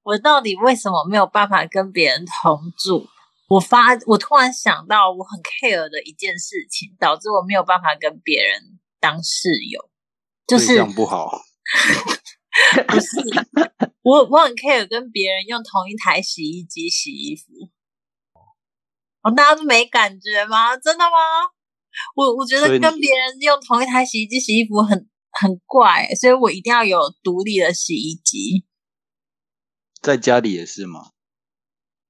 [0.03, 3.07] 我到底为什么没有办法跟别人同住？
[3.49, 9.91] 我发，我突然想到我很 care 的一件事情，导致我没有办法跟别人当室友，
[10.47, 11.31] 就是这样不好。
[12.88, 13.07] 不是
[14.03, 17.71] 我我很 care 跟别人用同一台洗衣机洗衣服。
[19.29, 20.75] 哦，大家都没感觉吗？
[20.77, 21.11] 真的吗？
[22.14, 28.64] 我我觉得跟别人用同一台洗衣机洗衣服很很怪，所以我一定要有独立的洗衣机。
[30.01, 31.11] 在家里也是吗？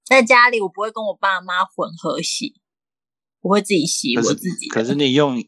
[0.05, 2.61] 在家里，我不会跟我爸妈混合洗，
[3.41, 4.69] 我会自己洗可是我自己。
[4.69, 5.43] 可是你用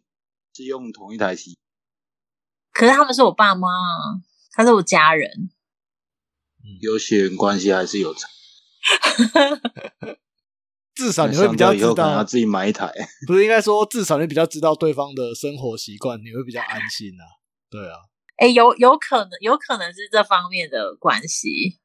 [0.54, 1.58] 是用同一台洗，
[2.72, 4.20] 可是他们是我爸妈啊，
[4.52, 5.50] 他是我家人。
[6.80, 8.26] 有血缘关系还是有差。
[11.00, 12.92] 至少你会比较知道，自己买一台。
[13.26, 17.24] 不是应该说，至少你比较知道对方的生活习惯，你会比较安心啊。
[17.70, 17.96] 对啊，
[18.36, 21.78] 哎，有有可能，有可能是这方面的关系。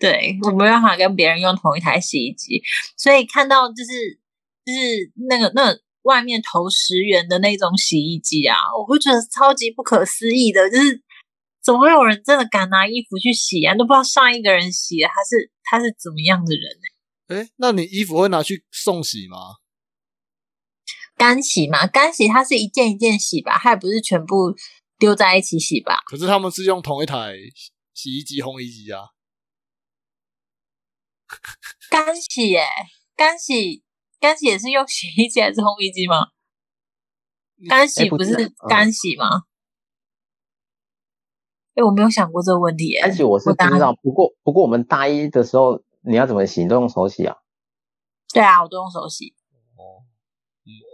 [0.00, 2.60] 对我没办法跟别人用同一台洗衣机，
[2.96, 4.18] 所以看到就是
[4.64, 11.00] 就是那个那外面投十元的那种洗衣机啊，我会觉得超级不可思议的，就是
[11.62, 13.74] 怎么会有人真的敢拿衣服去洗啊？
[13.76, 16.86] 都不知道上一个人洗的他是他是怎么样的人呢、
[17.28, 19.38] 哎，那你衣服会拿去送洗吗？
[21.16, 24.54] 干洗嘛，干洗它是一件一件洗吧，它也不是全部
[24.98, 26.02] 丢在一起洗吧？
[26.06, 27.34] 可是他们是用同一台
[27.94, 29.10] 洗衣机、烘衣机啊。
[31.88, 32.66] 干洗耶、
[33.16, 33.82] 干洗
[34.20, 36.28] 干洗也是用洗衣机还是烘衣机吗？
[37.68, 39.44] 干洗不是干洗吗？
[41.74, 43.92] 哎、我没有想过这个问题耶、而且我是不知道。
[44.02, 46.62] 不过不过我们大一的时候，你要怎么洗？
[46.62, 47.36] 你都用手洗啊？
[48.32, 49.34] 对啊，我都用手洗。
[49.76, 50.04] 哦，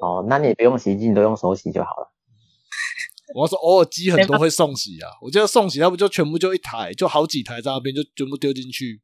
[0.01, 2.13] 哦那你也不用洗衣机，你都用手洗就好了。
[3.35, 5.11] 我要说，偶尔机很多会送洗啊。
[5.23, 9.03] 我觉得送洗，那不就全部就一台，就好几台在那边，就全部丢进去。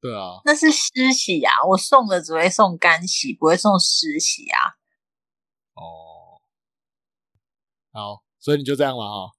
[0.00, 4.76] 对啊，那是湿洗啊，我送的只会送干洗，不会送湿洗啊。
[5.74, 6.40] 哦，
[7.92, 9.32] 好，所以你就这样了哈。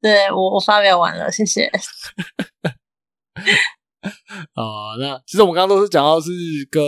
[0.00, 1.70] 对我我发表完了，谢谢。
[4.02, 6.30] 啊、 那其实我们刚刚都是讲到是
[6.70, 6.82] 跟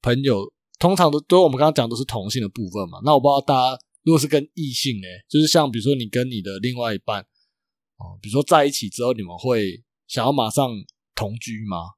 [0.00, 2.98] 朋友，通常都都我们刚刚讲都是同性的部分嘛。
[3.04, 7.22] 那我不知道大家如果是跟异性呢，就是像比如说你跟你的另外一半
[7.96, 10.68] 哦，比如说在一起之后，你们会想要马上
[11.14, 11.92] 同居吗？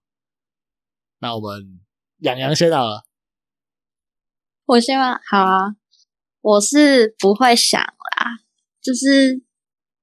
[1.19, 1.81] 那我们
[2.19, 3.05] 养羊先好了。
[4.67, 5.77] 我希望好啊，
[6.41, 8.39] 我是不会想啦，
[8.83, 9.43] 就是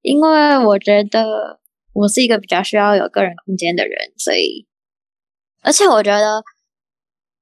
[0.01, 1.59] 因为我觉得
[1.93, 4.67] 我是一个比较需要有个人空间的人，所以
[5.61, 6.43] 而且我觉得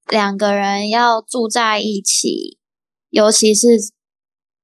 [0.07, 2.59] 两个人要住在一起，
[3.09, 3.67] 尤其是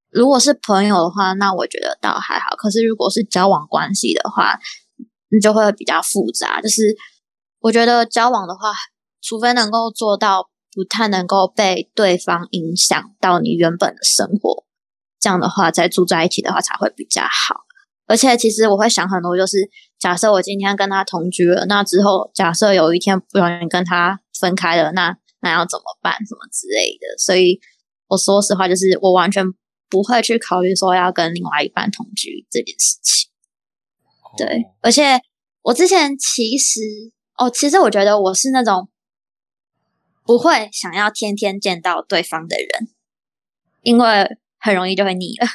[0.09, 2.55] 如果是朋友的话，那我觉得倒还好。
[2.57, 4.59] 可是如果是交往关系的话，
[5.29, 6.61] 那就会比较复杂。
[6.61, 6.95] 就是
[7.59, 8.73] 我觉得交往的话，
[9.21, 14.65] 除非能够做到不太能够被对方影响到你原本的生活，
[15.19, 17.66] 这样的话再住在一起的话才会比较好。
[18.07, 19.57] 而且其实我会想很多，就是
[19.99, 27.17] 假设我今天跟他同居了，那之后假设有一天不小心跟他分开了，那那要怎么办，什么之类的。
[27.17, 27.59] 所以
[28.07, 29.45] 我说实话，就是我完全
[29.89, 33.29] 不会去考虑说要跟另外一半同居这件事情。
[34.37, 35.19] 对，而且
[35.63, 36.79] 我之前其实
[37.37, 38.89] 哦，其实我觉得我是那种
[40.23, 42.89] 不会想要天天见到对方的人，
[43.81, 45.47] 因为很容易就会腻了。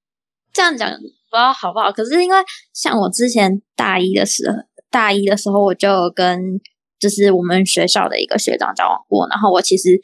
[0.52, 0.88] 这样讲
[1.30, 2.36] 不知道好不好，可是因为
[2.72, 4.56] 像我之前大一的时候，
[4.90, 6.60] 大一的时候我就跟
[6.98, 10.00] 就是我们学校的一个学长交往过，然后我其实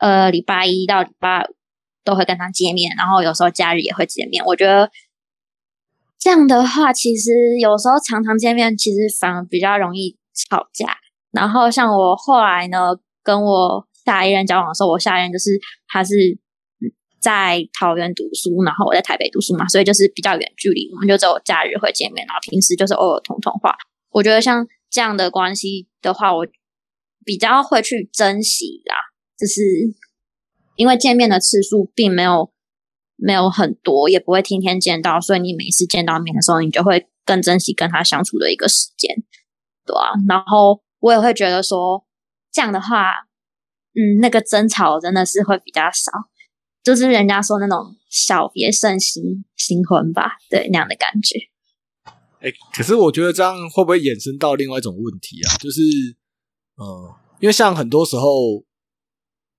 [0.00, 1.54] 呃礼拜一到礼拜五
[2.04, 4.44] 都会跟他见面，然后有时候假日也会见面。
[4.44, 4.90] 我觉得
[6.18, 7.30] 这样的话，其实
[7.60, 10.96] 有时候常常见面，其实反而比较容易吵架。
[11.30, 15.50] 然后像我后来呢，跟我下一任交往的时候，我下一任就是
[15.86, 16.38] 他是
[17.20, 23.76] 在桃园读书，然后我在台北读书嘛，所以就是比较远距离，我们就只有假日会见面，然后平时就是偶尔通通话。
[24.10, 26.46] 我觉得像这样的关系的话，我
[27.24, 28.96] 比较会去珍惜啦，
[29.38, 29.62] 就是
[30.76, 32.52] 因为见面的次数并没有
[33.16, 39.14] 没有很多，也不会天天见到，所以你每一次见到面的时候，你就会更珍惜跟他相处的一个时间，
[39.84, 40.12] 对啊。
[40.28, 42.06] 然后我也会觉得说，
[42.52, 43.10] 这样的话，
[43.94, 46.12] 嗯，那个争吵真的是会比较少，
[46.88, 51.38] 就是人家说那种小别胜新新婚吧，对那样的感觉。
[52.40, 55.52] 哎，可是我觉得这样会不会衍生到另外一种问题啊？
[55.58, 55.82] 就是，
[56.76, 58.64] 呃，因为像很多时候，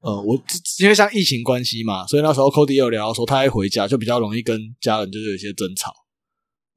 [0.01, 0.41] 呃，我
[0.79, 5.93] 因为像疫情关系嘛，所以那时候 Cody 有聊说，他一回家就比较容易跟家人就是有一些争吵。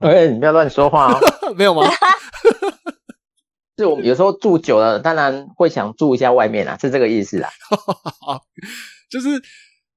[0.01, 1.19] 哎，你不要乱说话哦。
[1.57, 1.83] 没有吗？
[3.79, 7.49] 是我们有时候住久了，当然会想住一下外面啊，是这个意思啦。
[9.11, 9.29] 就是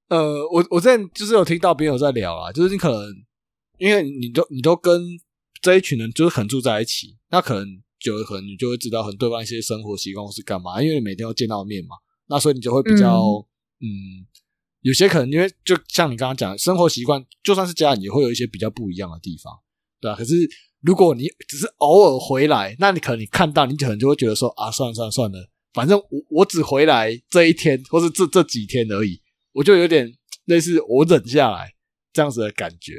[0.08, 3.12] 呃，我我之前就是有听到别人有在聊啊，就是你可能
[3.78, 5.02] 因为你都你都跟
[5.60, 7.66] 这一群人就是很住在一起，那可能
[7.98, 11.96] 久了可能你就会知道很对方一些生活习惯或是干嘛，因为你每天要见到面嘛，
[12.28, 13.20] 那所以你就会比较
[13.80, 14.24] 嗯，
[14.82, 19.52] 有些可能因为就像你刚刚讲，生活习惯就算是家人也会有一些比较不一样的地方，
[20.00, 20.16] 对吧？
[20.16, 20.34] 可是
[20.82, 29.20] 如果你只是偶尔回来，那你可能你看到你可能就会觉得说啊，算了算了算了，反正我我只回来这一天或是这这几天而已，
[29.56, 31.74] 我就有点类似我忍下来
[32.12, 32.92] 这样子的感觉。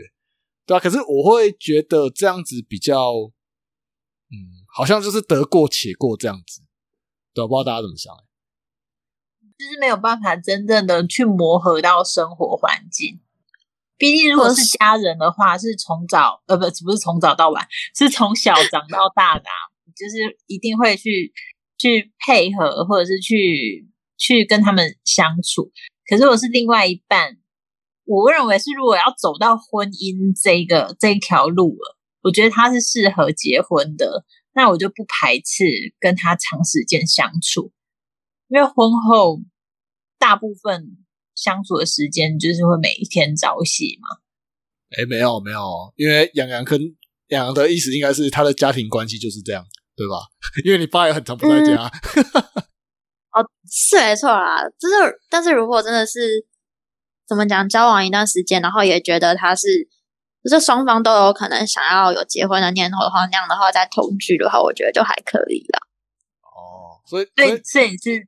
[0.66, 3.14] 对啊，可是我会觉得这样子比较，
[4.30, 4.36] 嗯，
[4.76, 6.62] 好像就是得过且过这样子，
[7.34, 8.14] 对，不知道大家怎么想？
[9.58, 13.22] 就是没有办法真正的去磨合到生活环境。
[13.98, 19.58] 毕竟如果是家人的话，是从早呃不不是从早到晚，是从小长到大的，啊
[19.96, 21.34] 就是一定会去
[21.78, 23.88] 去配合，或者是去
[24.18, 25.72] 去跟他们相处。
[26.08, 27.38] 可是我是另外一半。
[28.10, 35.66] 我认为是，如果要走到婚姻这个这一条路了，我觉得他是适合结婚的，那我就不排斥
[36.00, 37.74] 跟他长时间相处，
[38.48, 39.42] 因为婚后
[40.18, 40.98] 大部分
[41.36, 44.08] 相处的时间就是会每一天朝夕嘛。
[44.98, 45.60] 哎，没有没有，
[45.98, 46.80] 因为杨洋跟
[47.28, 49.66] 杨洋的意思应该是他的家庭关系就是这样，
[49.98, 50.16] 对吧？
[50.64, 51.92] 因为你爸也很常不在家。
[53.42, 56.46] 哦，是没错啦，就是，但是如果真的是。
[57.28, 57.68] 怎么讲？
[57.68, 59.68] 交往一段时间，然后也觉得他是，
[60.42, 65.80] 就是双方都有可能想要有结婚的念头的话，那样的话再同居的话，我觉得就还可以了。
[66.44, 68.26] 哦，所以所以，所以是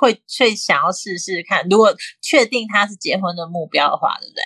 [0.00, 4.42] 会会想要试试看，如果确定他是结婚的目标的话，对不对？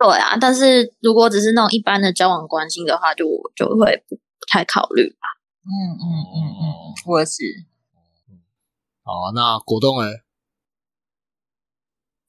[0.00, 3.24] 对啊，但是如果只是那种一般的交往关系的话，就
[3.54, 4.18] 就会不
[4.48, 5.28] 太考虑吧。
[5.62, 6.66] 嗯嗯嗯嗯，
[7.06, 7.44] 我是。
[9.04, 10.08] 好，那果冻哎。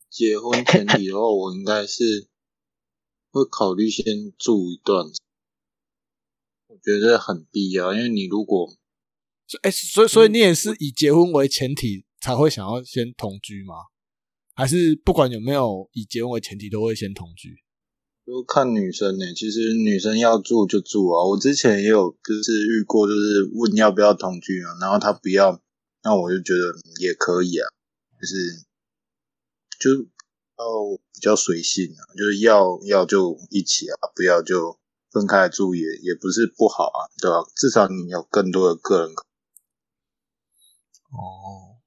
[0.10, 2.28] 结婚前提的话，我应该是
[3.30, 5.06] 会考虑先住一段，
[6.68, 7.94] 我觉得很必要。
[7.94, 8.74] 因为你如果，
[9.62, 13.76] 哎，所以所以你也是以结婚为前提才会想要先同居吗？
[14.56, 17.64] 还是不管有没有以结婚为前提，都会先同居？
[18.26, 19.34] 就看女生呢。
[19.36, 21.24] 其实女生要住就住啊。
[21.26, 25.60] 我之前也有就是遇过，就是问要不要同居啊，然后她不要，
[26.04, 27.68] 那我就觉得也可以啊，
[28.20, 28.66] 就是。
[29.80, 29.90] 就
[30.56, 34.80] 哦比较随性啊，就是要要就一起啊，不要就
[35.12, 37.44] 分开住也也不是不好啊，对吧？
[37.54, 39.10] 至少你有更多的个人。
[41.10, 41.84] 哦，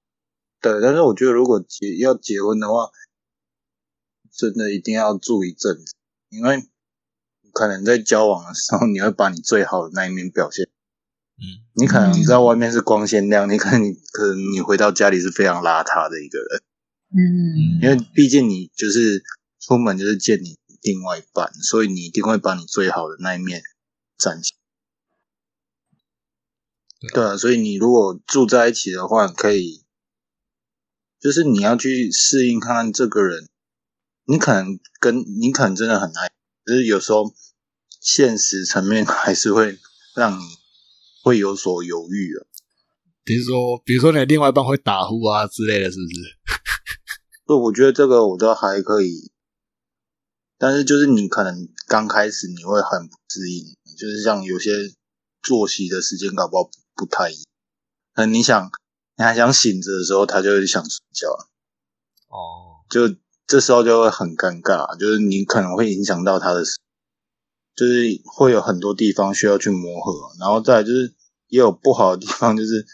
[0.61, 2.91] 对，但是我觉得如果结要结婚的话，
[4.31, 5.95] 真的一定要住一阵子，
[6.29, 6.69] 因为
[7.55, 10.69] 可能在交往的时候，你会把你最好的那一面表现。
[11.39, 11.43] 嗯，
[11.75, 16.63] 你可能在外面是光鲜亮，你 可能你可能你回到家里是非常邋遢的一个人。
[17.11, 19.23] 嗯，因为毕竟你就是
[19.61, 23.63] 出门就是见你另外一半，所以你一定会把你最好的那一面
[24.19, 24.57] 展现。
[27.13, 29.85] 对啊，所以你如果住在一起的话，可以，
[31.21, 33.49] 就是你要去适应看看这个人，
[34.25, 36.31] 你可能跟你可能真的很爱，
[36.65, 37.33] 就是有时候
[38.01, 39.79] 现实层面还是会
[40.15, 40.43] 让你
[41.27, 42.47] 会有所犹豫啊。
[43.25, 46.21] 比如说，比如说你的另外一半会打呼啊之类的，是不是？
[47.45, 49.33] 不，我觉得这个我都还可以，
[50.57, 54.71] 但是就是你可能刚开始你会很不适应，就是像有些
[55.43, 57.45] 作息的时间搞不好不太一样。
[58.15, 58.71] 那你想，
[59.17, 61.29] 你还想醒着的时候，他就会想睡觉。
[62.29, 63.17] 哦，就
[63.49, 66.63] 这时候就会很尴尬，就是你可能会影响到他的，
[67.75, 71.16] 就是会有很多地方需要去磨合，然后再就是
[71.49, 72.87] 也有不好的地方，就是。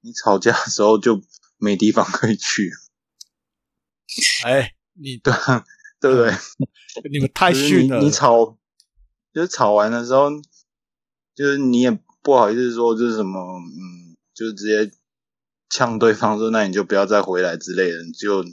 [0.00, 1.20] 你吵架的时候就
[1.58, 2.70] 没地方可以去，
[4.44, 5.34] 哎，你对
[6.00, 6.32] 对不对？
[7.10, 8.56] 你们太就是逊了，你你吵，
[9.34, 10.30] 就是吵完的时候，
[11.34, 11.90] 就是你也
[12.22, 14.96] 不好意思说就是什么，嗯，就是直接
[15.68, 18.44] 呛对方说，那你就不要再回来之类的，你就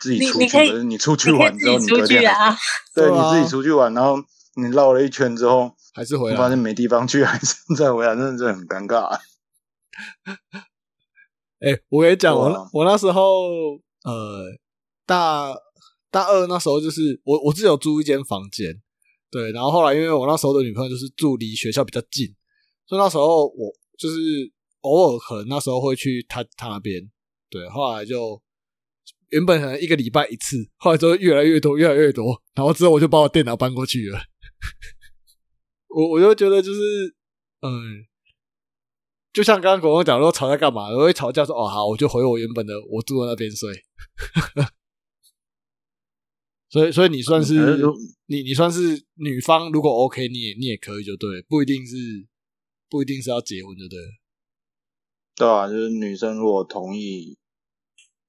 [0.00, 0.38] 自己出去。
[0.38, 2.56] 你你可是你出去你可以完之后，自己出你隔天去啊，
[2.94, 4.16] 对对啊你自己出去玩，然后
[4.54, 9.18] 你绕了一圈之后，还是回来发现没地方去，还是再回来，真的是很尴尬。
[11.60, 13.74] 哎、我跟你讲，我我那时候
[14.04, 14.46] 呃
[15.04, 15.52] 大
[16.10, 18.80] 大二那时候就是我我自己有租一间房间，
[19.30, 22.34] 对，然后后来因为我那时候的女朋友就是住离学校比较近，
[22.86, 24.16] 所以那时候我就是
[24.80, 27.02] 偶尔可能那时候会去她她那边，
[27.50, 28.40] 对，后来就
[29.28, 34.18] 原本可能一个礼拜一次，后来之后越来越多越来越多，然后之后我就把我电脑搬过去了，
[35.94, 36.80] 我我就觉得就是
[37.62, 38.06] 嗯。
[39.32, 43.72] 就像刚刚国公讲说吵架干嘛，我会吵架说哦好，我就回我原本的我住的那边睡。
[46.68, 47.94] 所以所以你算是、嗯
[48.26, 51.96] 你你算是女方，如果 OK，你也你也可以就对，不一定是
[52.88, 54.08] 不一定是要结婚就对了。
[55.36, 57.38] 对啊，就是女生如果同意，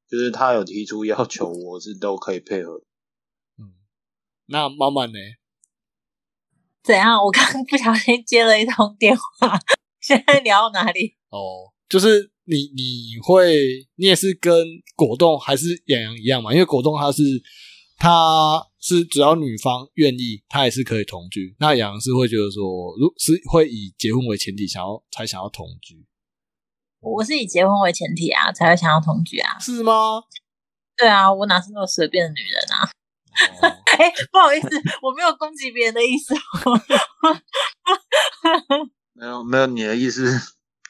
[0.07, 2.83] 就是她有提出要求，我是都可以配合。
[3.57, 3.73] 嗯，
[4.45, 5.17] 那慢慢呢？
[6.83, 7.23] 怎样？
[7.23, 9.59] 我刚刚不小心接了一通电话，
[10.01, 11.15] 现在聊到哪里？
[11.29, 14.53] 哦，就是你你会你也是跟
[14.95, 16.51] 果冻还是洋洋一样嘛？
[16.51, 17.21] 因为果冻他是
[17.97, 21.55] 他是只要女方愿意，他也是可以同居。
[21.59, 22.63] 那洋洋是会觉得说，
[22.99, 26.03] 如是会以结婚为前提，想要才想要同居，
[26.99, 29.59] 我是以结婚为前提啊，才会想要同居啊。
[29.59, 30.23] 是吗？
[30.97, 32.89] 对啊，我哪是那么随便的女人啊？
[33.61, 33.67] 哦
[34.01, 34.69] 哎、不好意思，
[35.01, 36.39] 我没有攻击别人的意思哦。
[39.13, 40.25] 没有没有，你的意思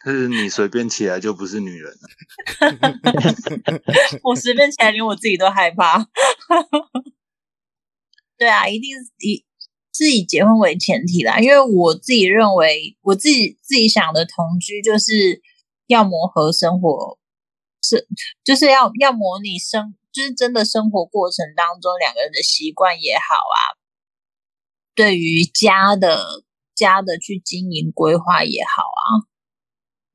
[0.06, 2.00] 是你随便起来就不是女人了。
[4.24, 6.08] 我随便起来，连我自己都害怕。
[8.38, 9.44] 对啊，一定是以
[9.94, 15.42] 是以结婚为前提啦，因为我自己认为，我自己自己想的同居就是
[15.88, 17.20] 要磨合生活，
[17.84, 18.08] 是
[18.44, 23.80] 就是要要模拟生，就是真的生活过程当中两个人的习惯也好啊，
[24.94, 26.44] 对于家的
[26.76, 29.24] 家的去经营规划也好啊，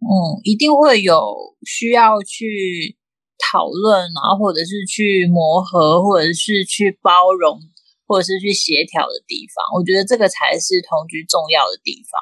[0.01, 2.97] 嗯，一定会有需要去
[3.39, 7.61] 讨论，然后或者是去磨合，或者是去包容，
[8.07, 9.65] 或者是去协调的地方。
[9.79, 12.21] 我觉得这个才是同居重要的地方。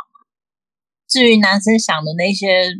[1.08, 2.74] 至于男生想的那些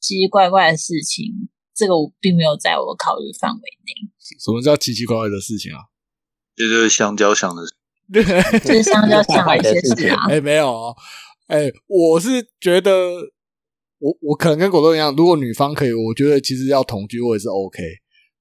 [0.00, 1.48] 奇奇怪怪的事情，
[1.78, 4.10] 这个我并没有在我考虑范围内。
[4.40, 5.78] 什么叫奇奇怪怪的事情啊？
[6.56, 7.62] 这就是香蕉想的，
[8.10, 8.20] 就
[8.74, 10.96] 是香蕉想的一些事啊，哎、没有哦，
[11.46, 12.92] 哎、我是觉得，
[13.98, 17.82] 我我可能跟果冻一样，如果女方可以，我觉得其实要同居我也是 OK。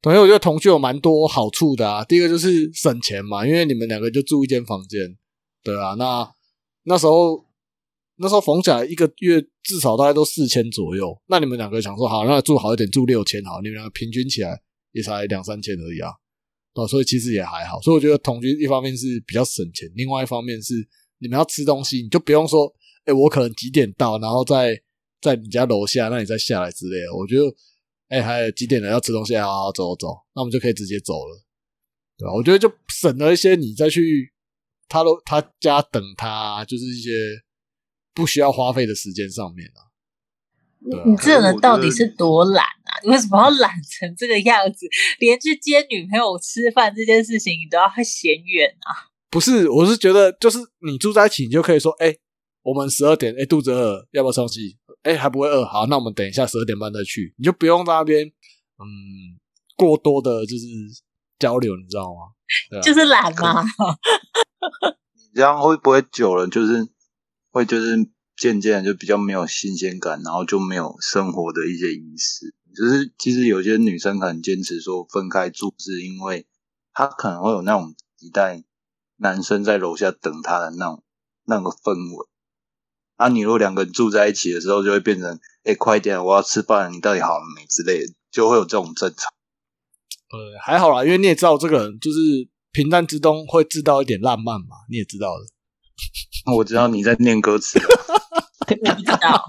[0.01, 2.03] 同时，我觉得同居有蛮多好处的啊。
[2.03, 5.17] 第一个就是省钱嘛，因为你们两个就住一间房间，
[5.63, 5.95] 对啊。
[5.95, 6.27] 那
[6.83, 7.45] 那时候
[8.17, 14.59] 那时候缝起来一个月至少大概都四千左右，那你们两个想说好，那住好一点，住六千好，你们两个平均起来
[14.91, 16.11] 也才两三千而已啊。
[16.73, 20.75] 哦，所以其实也还好，所以我觉得同居一方面是比较省钱，另外一方面是
[21.17, 22.71] 你们要吃东西，你就不用说，
[23.05, 24.79] 哎、我可能几点到，然后在
[25.19, 27.15] 在你家楼下，那你再下来之类的。
[27.15, 27.45] 我觉得，
[28.09, 31.43] 哎、还有几点了要吃东西，好好走走，那我们就可以直接走了，
[32.15, 32.33] 对吧？
[32.33, 34.31] 我觉得就省了一些你再去
[34.87, 37.09] 他楼他家等他，就是一些
[38.17, 39.79] 不需要花费的时间上面啊。
[39.79, 42.91] 啊你这个人到底是是多懒啊？
[43.03, 44.87] 你为什么要懒成这个样子？
[45.19, 49.13] 连去接女朋友吃饭这件事情，你都要嫌远啊？
[49.29, 52.15] 不是，我是觉得就是你住在一起，你就可以说，哎、
[52.63, 54.77] 我们十二点，哎、肚子饿，要不要吃东西？
[55.03, 59.37] 哎、还不会饿，好，那我们等一下十二点半再去，你就不用在那边，嗯，
[59.75, 60.65] 过多的就是
[61.37, 62.33] 交流，你知道吗？
[62.77, 63.63] 啊就是懒嘛。
[65.13, 66.87] 你这样会不会久了就是
[67.51, 72.53] 会就是渐渐就比较没有新鲜感，然后就没有生活的一些仪式。
[72.75, 76.45] 就是其实有些女生可能坚持说分开住，是因为
[76.93, 78.63] 她可能会有那种期待
[79.17, 81.03] 男生在楼下等她的那种
[81.45, 82.27] 那个氛围。
[83.15, 89.29] 啊，你如果两个人住在一起的时候，就会变成，哎、快点，我要吃饭，你到底好了没之类的，就会有这种争吵。
[90.29, 92.17] 呃，还好啦，因为你也知道这个人就是
[92.71, 95.45] 平淡之中会制造一点浪漫嘛，你也知道的。
[96.57, 97.85] 我知道你在念歌词了，
[98.69, 99.45] 我不知道，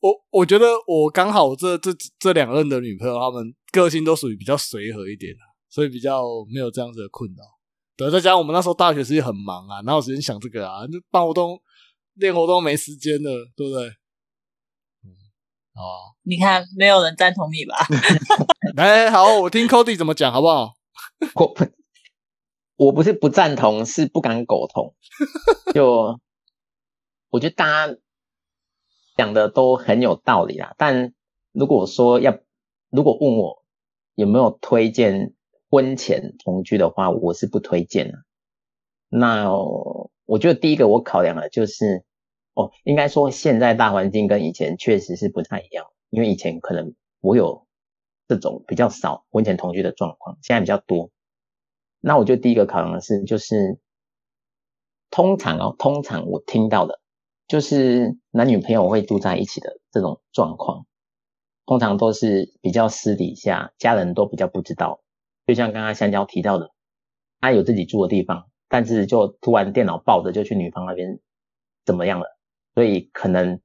[0.00, 7.44] 我我觉得我刚好这这这两任的女朋友，她们个性都属于比较随和一点的，所以比较没有这样子的困扰。
[7.96, 10.86] 对，再加上我们那时候大学时期很忙啊，哪有时间想这个啊？
[10.86, 11.58] 就办活动、
[12.14, 13.88] 练活动没时间了，对不对？
[15.02, 15.08] 嗯，
[15.74, 17.74] 哦，你看，没有人赞同你吧？
[18.76, 20.74] 来， 好，我听 Cody 怎么讲，好不好？
[22.76, 24.94] 我不，是不赞同，是不敢苟同。
[25.74, 26.20] 就
[27.30, 27.96] 我觉得大家
[29.16, 31.14] 讲的都很有道理啦，但
[31.52, 32.38] 如果说要，
[32.90, 33.64] 如果问我
[34.14, 35.32] 有没有推荐
[35.70, 38.18] 婚前同居的话，我是不推荐的。
[39.08, 42.04] 那我觉得第一个我考量的就是，
[42.52, 47.66] 哦，应该说现在大环境跟以前确实是不太一样，因为以前可能我有
[48.28, 51.10] 这种比较少婚前同居的状况，现在比较多。
[52.00, 53.78] 那我觉得第一个考量的是，就是
[55.10, 57.00] 通常哦，通常我听到的，
[57.48, 60.86] 就是男女朋友会住在一起的这种状况，
[61.64, 65.00] 通常都是比较私底下，家人都比较不知道。
[65.46, 66.70] 就像刚刚香蕉提到的，
[67.40, 71.18] 他有自己住的地方，但是就突然电脑抱着就去女方那边
[71.84, 72.26] 怎么样了，
[72.74, 73.60] 所以可能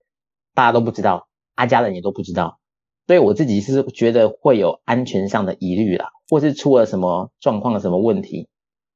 [0.54, 2.61] 大家都不知道，他家人也都不知道。
[3.08, 8.48] 所以我自己是觉得会有安全上的疑虑啦，或是出了什么状况、什么问题，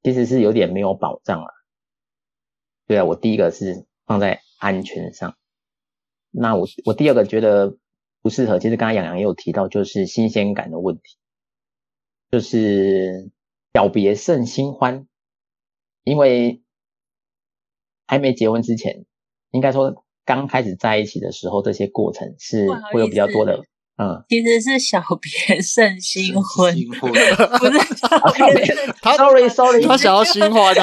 [0.04, 1.48] 其实是有点没有保障了。
[2.88, 5.36] 对啊，我第一个是放在安全上。
[6.32, 7.78] 那我我第二个觉得
[8.22, 11.18] 不适合，其实刚刚杨洋也有提到，就是新鲜感的问题，
[12.30, 13.32] 就是
[13.74, 15.08] 小别胜新欢，
[16.04, 16.62] 因为
[18.06, 19.06] 还没结婚之前，
[19.52, 23.66] 应该说刚开始在一起的时候，这些过程是会有比较多的。
[23.98, 27.24] 嗯，其实是小别胜新婚，不是
[29.02, 30.82] 他 sorry sorry，他想要新欢的，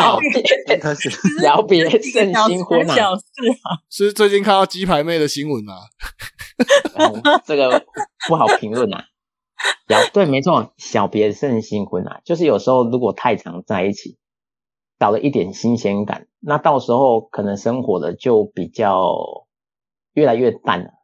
[1.43, 3.23] 小别胜新婚啊，小事
[3.65, 5.75] 啊，是最近看到鸡排妹的新闻啊，
[7.45, 7.85] 这个
[8.29, 9.05] 不好评论啊。
[9.89, 14.17] 小对，没错，小别胜新婚啊，就是有时候如果太常在一起，
[14.99, 19.47] 少了一点新鲜感，那到时候可能生活的就比较
[20.15, 21.02] 越来越淡了。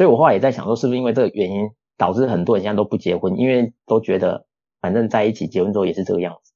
[0.00, 4.46] 所以我后来也在想说，是不是因为这个原因导致很多人现在都不结婚，因为都觉得
[4.80, 6.54] 反正在一起结婚之后也是这个样子，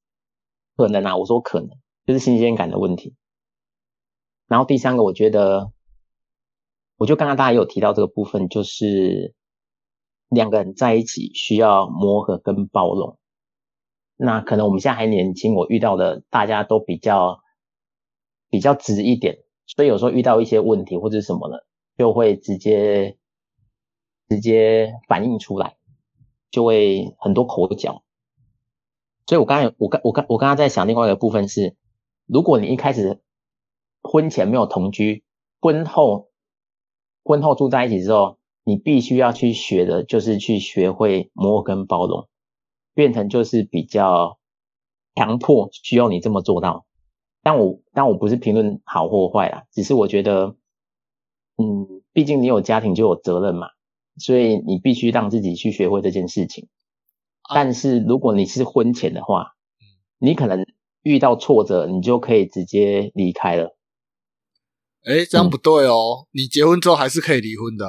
[0.79, 1.69] 可能啊，我说可能
[2.07, 3.15] 就是新鲜感的问题。
[4.47, 5.73] 然后第三个，我觉得，
[6.97, 9.35] 我就刚刚大家有提到这个部分，就是
[10.31, 13.19] 两个人在一起需要磨合跟包容。
[14.17, 17.41] 那可能我们现在还年轻，我遇到的大家都比较
[18.49, 19.37] 比较直一点，
[19.67, 21.67] 所以有时候遇到一些问题或者什么的，
[21.99, 23.19] 就会直接。
[24.29, 25.77] 直接反映出来，
[26.51, 28.03] 就会很多口角。
[29.27, 31.77] 所以我刚才我刚我刚我刚刚在想另外一个部分是，
[32.27, 33.23] 如果你一开始
[34.03, 35.25] 婚前没有同居，
[35.61, 36.29] 婚后
[37.23, 42.29] 婚后住在一起之后，你必须要去学的就是去学会磨合跟包容，
[42.93, 44.39] 变成就是比较
[45.15, 46.85] 强迫需要你这么做到。
[47.43, 50.57] 但我但我不是评论好或坏啦，只是我觉得，
[51.57, 53.69] 嗯，毕竟你有家庭就有责任嘛。
[54.17, 56.69] 所以你必须让自己去学会这件事情，
[57.53, 59.55] 但是如果你是婚前的话，
[60.19, 60.65] 你可能
[61.03, 63.77] 遇到挫折，你就可以直接离开了。
[65.03, 67.87] 哎，这样不对哦，你结婚之后还是可以离婚的。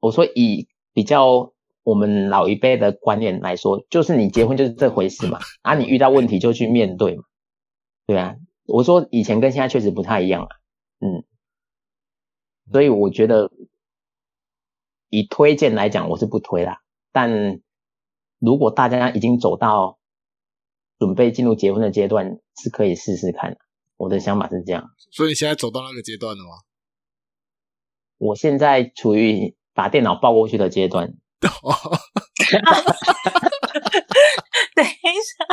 [0.00, 1.52] 我说以比较
[1.82, 7.24] 我们老一辈的观念来说，就是你结婚就是这回事嘛，啊，你遇到问题就去面对嘛，
[8.06, 8.36] 对啊。
[8.64, 10.48] 我说以前跟现在确实不太一样啊，
[11.00, 11.24] 嗯，
[12.72, 13.52] 所以我觉得。
[15.12, 16.78] 以推荐来讲，我是不推啦。
[17.12, 17.60] 但
[18.38, 19.98] 如果大家已经走到
[20.98, 23.58] 准备进入结婚的阶段，是可以试试看。
[23.98, 24.88] 我的想法是这样。
[25.10, 26.50] 所以你现在走到那个阶段了吗？
[28.16, 31.12] 我现在处于把电脑抱过去的阶段。
[34.74, 35.44] 等一下，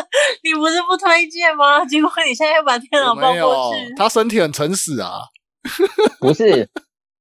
[0.41, 1.83] 你不是不推荐吗？
[1.83, 3.93] 结果你现在要把电脑抱过去。
[3.97, 5.19] 他身体很诚实啊。
[6.21, 6.69] 不是，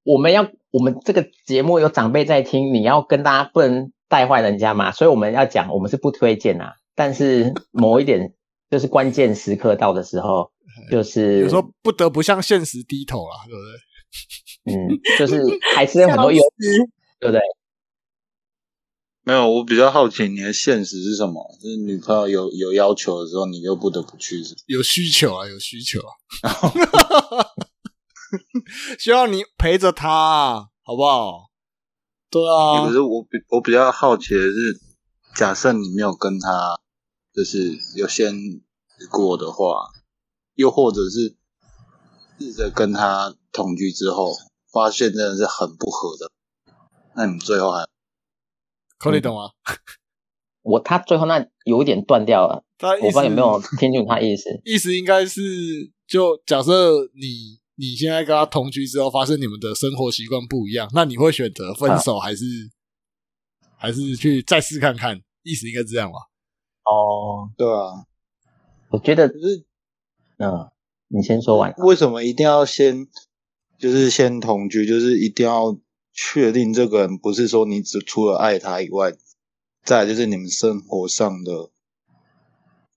[0.03, 0.49] 我们要。
[0.71, 6.75] 我们这个节目有长辈在听，你要跟大家不能带坏人家嘛，所以我们要讲，我们是不推荐啊。
[6.93, 8.35] 但是某一点
[8.69, 10.51] 就是关键时刻到的时候，
[10.91, 14.77] 就是有时候不得不向现实低头啊，对不对？
[14.77, 15.41] 嗯，就是
[15.75, 16.87] 还是有很多优势，
[17.19, 17.41] 对不对？
[19.23, 21.43] 没有，我比较好奇你的现实是什么？
[21.59, 26.13] 就是女朋友有有要求的时候，你又不得不去，有需求啊，有需求啊。
[28.99, 31.49] 希望你陪着他，好不好？
[32.29, 32.85] 对啊。
[32.85, 34.79] 可是我比我比较好奇的是，
[35.35, 36.79] 假设你没有跟他
[37.33, 38.33] 就是有先
[39.11, 39.89] 过的话，
[40.55, 41.35] 又或者是
[42.39, 44.33] 试着跟他同居之后，
[44.71, 46.31] 发现真的是很不合的，
[47.15, 47.87] 那你最后还
[48.97, 49.51] 可以懂吗？
[50.61, 52.63] 我他最后那有一点断掉了，
[53.01, 54.49] 我不知道有没有听清楚他意思。
[54.65, 55.41] 意思应该是，
[56.05, 57.58] 就假设你。
[57.79, 62.43] 你现在跟他同居之后，发现你们的生活习惯不一样，那你会选择分手还是、
[63.77, 65.21] 还是去再试看看？
[65.43, 66.17] 意思应该是这样吧？
[66.83, 68.05] 哦，对啊，
[68.89, 69.63] 我觉得就是
[70.39, 70.69] 嗯，
[71.07, 71.73] 你先说完。
[71.77, 73.07] 为什么一定要先
[73.77, 74.85] 就是先同居？
[74.85, 75.79] 就是一定要
[76.11, 79.13] 确定这个人不是说你只除了爱他以外，
[79.85, 81.69] 再来就是你们生活上的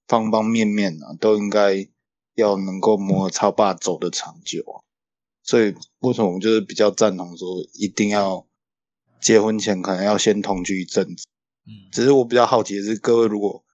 [0.08, 1.88] 方方面面啊，都应该
[2.34, 4.84] 要能够磨合超把走的长久啊。
[5.42, 8.46] 所以为什么我们就是比较赞同说一定要
[9.20, 11.26] 结婚前可能要先同居一阵子？
[11.66, 13.64] 嗯，只是我比较好奇的是，各位如果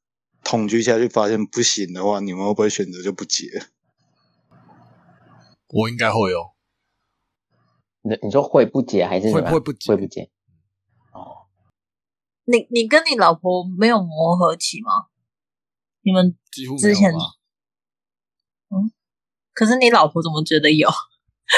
[0.42, 3.46] 同居下去发现不行的话，你们会不会选择就不结？
[5.68, 6.52] 我应该会哦。
[8.00, 10.30] 你你说会不结还是怎么样会会不结会不结？
[11.12, 11.48] 哦，
[12.44, 15.08] 你你跟你老婆没有磨合期吗？
[16.00, 17.12] 你们几乎没之前？
[19.58, 20.88] 可是你老婆怎么觉得有？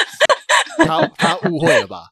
[0.86, 2.08] 他他误会了吧？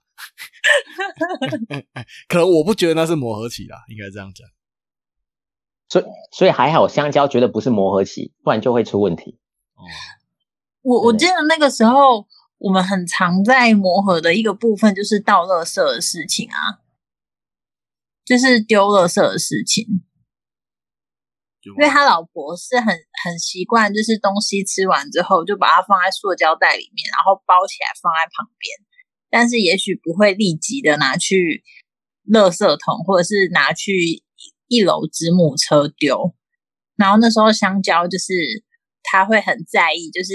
[2.28, 4.46] 可能我不觉得那是磨合期啦，应该这样讲。
[5.88, 9.38] 所以所以还好，香蕉觉得不是磨合期，不然就会出问题。
[9.76, 9.80] 哦，
[10.82, 12.26] 我我记得那个时候
[12.58, 16.84] 我们很常在磨合的一个部分就是倒垃圾的事情啊，
[18.26, 20.04] 就是丢垃圾的事情。
[21.74, 22.86] 就因为他老婆是很
[23.22, 28.76] 很习惯，就是东西吃完之后就把它放在塑胶袋里面，然后包起来放在旁边，
[29.30, 31.62] 但是也许不会立即的拿去
[32.26, 34.24] 垃圾桶，或者是拿去
[34.66, 36.34] 一楼子母车丢。
[36.96, 38.32] 然后那时候香蕉就是
[39.02, 40.34] 他会很在意，就是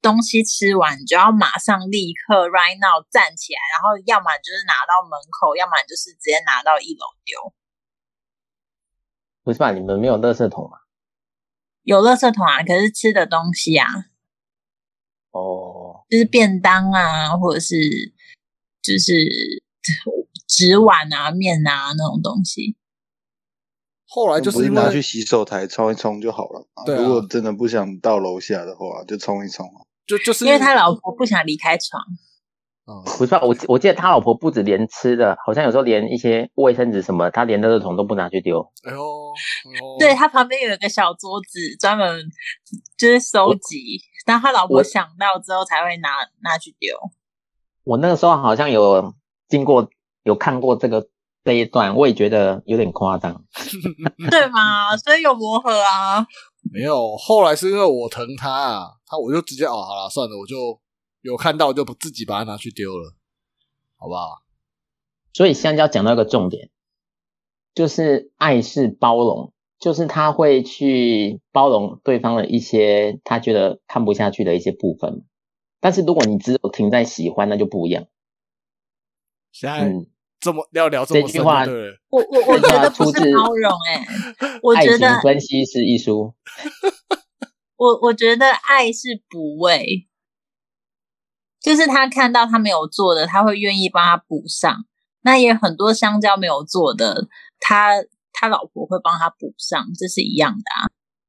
[0.00, 7.52] 东西吃完你就要马上立刻 right now 站起来，然后要么就是拿到门口，要么就是直接拿到一楼丢。
[9.48, 9.72] 不是吧？
[9.72, 10.76] 你们没有垃圾桶吗？
[11.84, 13.86] 有垃圾桶啊，可是吃的东西啊，
[15.30, 17.74] 哦，就是便当啊，或者是
[18.82, 19.14] 就是
[20.46, 22.76] 纸碗啊、面啊那种东西。
[24.06, 26.84] 后来就是拿去洗手台冲一冲就好了嘛。
[26.84, 29.80] 对啊如果真的不想到楼下的话，就冲一冲啊。
[30.06, 32.02] 就就是因为他老婆不想离开床，
[32.88, 33.40] 嗯不是吧？
[33.42, 38.60] 我我记得他老婆不止连吃的，好像有时候连一些卫生纸什么，他连垃圾桶都不拿去丢。
[38.84, 42.24] 哎呦，哎呦对他旁边有一个小桌子，专门
[42.96, 46.08] 就是收集，当他老婆想到之后才会拿
[46.42, 46.96] 拿去丢。
[47.84, 49.12] 我那个时候好像有
[49.48, 49.88] 经过
[50.22, 51.06] 有看过这个
[51.44, 53.44] 这一段，我也觉得有点夸张。
[54.30, 54.96] 对吗？
[54.96, 56.26] 所以有磨合啊。
[56.72, 60.78] 没有，后来是因为我疼他啊，他我就直接哦，好了，算了，我就
[61.20, 63.14] 有看到就不自己把它拿去丢了，
[63.96, 64.42] 好不好？
[65.32, 66.70] 所以香蕉讲到一个重点，
[67.74, 75.24] 就是爱是包容，就是他会去包容对方的一些他觉得看不下去的一些部分。
[75.80, 78.06] 但是如果你只有停在喜欢，那就不一样。
[79.52, 80.06] 现在嗯，
[80.40, 84.06] 这么要聊这么话对，我我我觉得不是包容哎、
[84.62, 86.34] 我爱情觉得分析是一书，
[87.78, 90.07] 我我觉得爱是补位，
[91.60, 94.84] 就是他看到他没有做的，他会愿意帮他补上。
[95.22, 97.26] 那也有很多香蕉没有做的，
[97.58, 97.94] 他
[98.32, 100.86] 他老婆会帮他补上，这是一样的啊，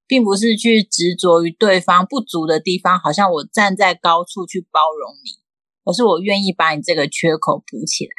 [0.07, 5.41] 并不是去执着于对方不足的地方，好像我站在高处去包容你，
[5.83, 8.11] 而是我愿意把你这个缺口补起来。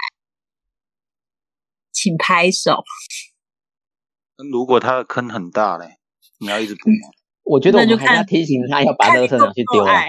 [1.92, 2.82] 请拍手。
[4.50, 5.98] 如果他的坑很大嘞，
[6.40, 7.10] 你要一直补吗？
[7.44, 10.02] 我觉得我那就看们还要提醒他要把垃圾拿去丢啊。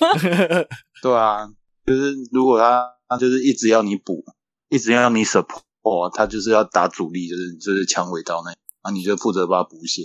[0.00, 0.66] 爱，
[1.02, 1.48] 对啊，
[1.86, 4.24] 就是如果他他就是一直要你补，
[4.68, 10.02] 一直要你 support，他就是要打主力，就是就是抢尾刀那，啊，你就负责把他补血，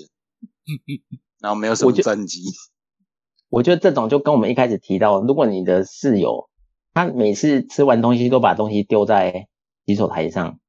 [1.40, 2.42] 然后没有什么战绩。
[3.50, 6.50] 我觉得这种就跟我们一开始提到，如果你的室友
[6.94, 9.48] 他每次吃完东西都把东西丢在
[9.86, 10.60] 洗手台上，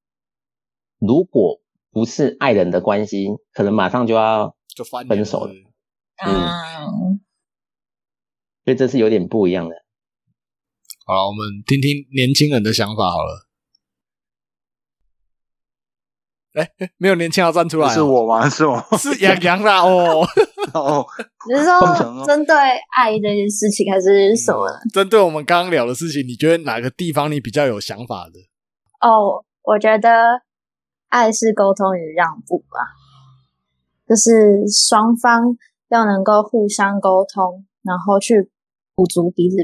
[0.98, 1.60] 如果
[1.90, 5.70] 不是爱人的关系，可能马上就要，就分手了了。
[6.26, 7.20] 嗯，
[8.64, 9.74] 所以这是有点不一样的。
[11.06, 13.46] 好了，我们听听年轻人的想法好了。
[16.54, 18.48] 哎、哎没有年轻要站出来、不是，我吗？
[18.48, 18.80] 是我。
[18.96, 20.24] 是杨洋啦哦。
[20.72, 21.04] 哦，
[21.48, 22.54] 你是说针对
[22.96, 24.78] 爱这件事情，还是什么呢？
[24.92, 28.38] 针对我们刚刚聊的事情，你觉得哪个地方你比较有想法的？
[29.00, 30.40] 哦，我觉得
[31.08, 32.78] 爱是沟通与让步吧，
[34.08, 35.56] 就是双方
[35.88, 38.48] 要能够互相沟通，然后去
[38.94, 39.56] 补足彼此，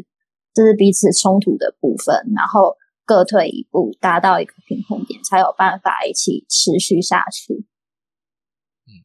[0.54, 7.66] 就是彼此冲突的部分，然后各退一步，达到一个平衡点，才有办法一起持续下去。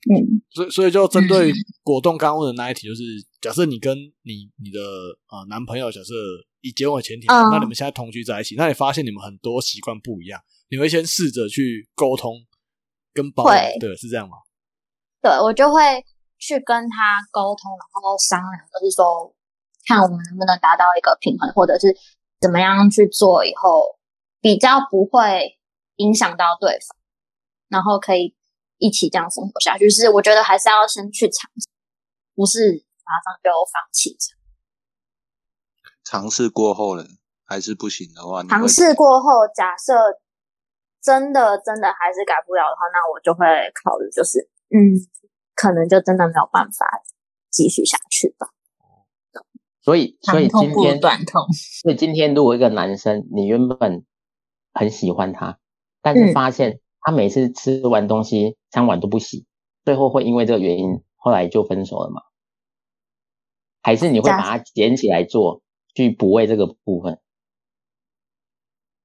[0.10, 1.52] 嗯，所以所以就针对
[1.84, 3.04] 果冻刚问的那一题，就是
[3.40, 4.80] 假设你跟你你的
[5.30, 6.14] 呃男朋友，假设
[6.62, 12.46] 以结婚为前提，嗯那你们现在同居在一起，那你发现你们很多习惯不一样，你会先试着去沟通
[13.14, 14.38] 跟包容会，对，是这样吗？
[15.22, 15.82] 对我就会
[16.38, 19.34] 去跟他沟通，然后商量，就是说
[19.86, 21.96] 看我们能不能达到一个平衡，或者是
[22.42, 23.98] 怎么样去做以后
[24.42, 25.60] 比较不会
[25.98, 26.98] 影响到对方，
[27.70, 28.36] 然后可以
[28.78, 29.90] 一起这样生活下去。
[29.90, 31.68] 就是我觉得还是要先去尝试，
[32.36, 34.18] 不是马上就放弃。
[36.04, 37.06] 尝试过后了
[37.46, 39.94] 还是不行的话，尝试过后，假设
[41.02, 43.46] 真的真的还是改不了的话，那我就会
[43.84, 44.98] 考虑，就是嗯，
[45.56, 46.86] 可能就真的没有办法
[47.50, 48.50] 继续下去吧。
[49.86, 51.44] 所以所以今天短痛。
[51.84, 54.04] 所以今天如果一个男生你原本
[54.74, 55.60] 很喜欢他，
[56.02, 59.46] 但是嗯发现他每次吃完东西餐碗都不洗，
[59.84, 62.24] 最后会因为这个原因后来就分手了吗？
[63.84, 65.62] 还是你会把它捡起来做，
[65.94, 67.22] 去补位这个部分？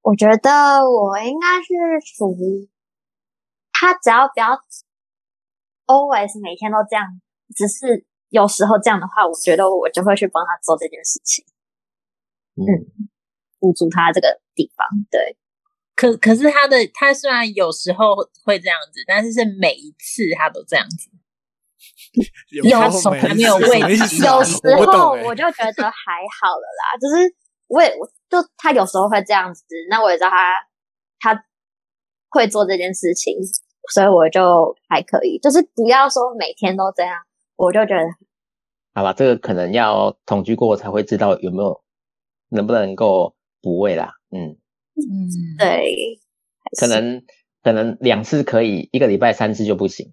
[0.01, 0.49] 我觉得
[0.89, 2.67] 我应该是属于
[3.71, 4.57] 他，只要不要
[5.85, 7.05] always 每天都这样，
[7.55, 11.45] 只是有时候这样的话，我觉得我就会去帮他做这件事情，
[12.55, 12.65] 嗯，
[13.59, 14.87] 补足他这个地方。
[15.11, 15.37] 对，
[15.95, 21.09] 可可是他的他虽然有时候会这样子，但是是每一次他都这样子。
[22.51, 27.33] 有有时候还没有喂什么意思啊有时候我就觉得还好了啦，就是
[27.67, 27.89] 我也
[28.29, 30.55] 就他有时候会这样子，那我也知道他
[31.19, 31.43] 他
[32.29, 33.35] 会做这件事情，
[33.93, 37.17] 所以我就还可以，就是不要说每天都这样，
[37.63, 38.01] 我就觉得
[38.95, 41.83] 好吧，这个可能要同居过才会知道有没有
[42.49, 44.13] 能不能够补位啦。
[44.31, 44.57] 嗯，
[44.95, 46.19] 嗯，对，
[46.79, 47.23] 可能
[47.61, 50.11] 可能两次可以，一个礼拜三次就不行。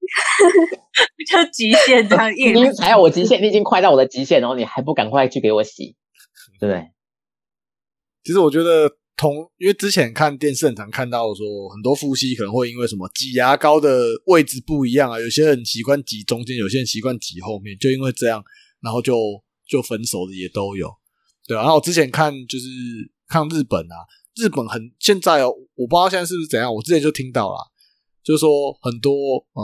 [1.28, 5.96] 就极限这样 硬你还有我极限，你已经快到我的极限，然后你还不赶快去给我洗，
[6.60, 6.92] 对不对？
[8.22, 18.42] 其实我觉得同，因为之前看电视很常看到说，很多夫妻可能会因为什么挤牙膏的位置不一样啊，有些人习惯挤中间，有些人习惯挤后面，就因为这样，
[18.80, 19.14] 然后就
[19.66, 20.88] 就分手的也都有，
[21.48, 21.62] 对啊。
[21.62, 22.66] 然后我之前看就是
[23.26, 24.06] 看日本啊，
[24.36, 27.58] 日本很现在哦，我不知道现在是不是怎样，我之前就听到啦，
[28.22, 29.12] 就是说很多
[29.52, 29.60] 嗯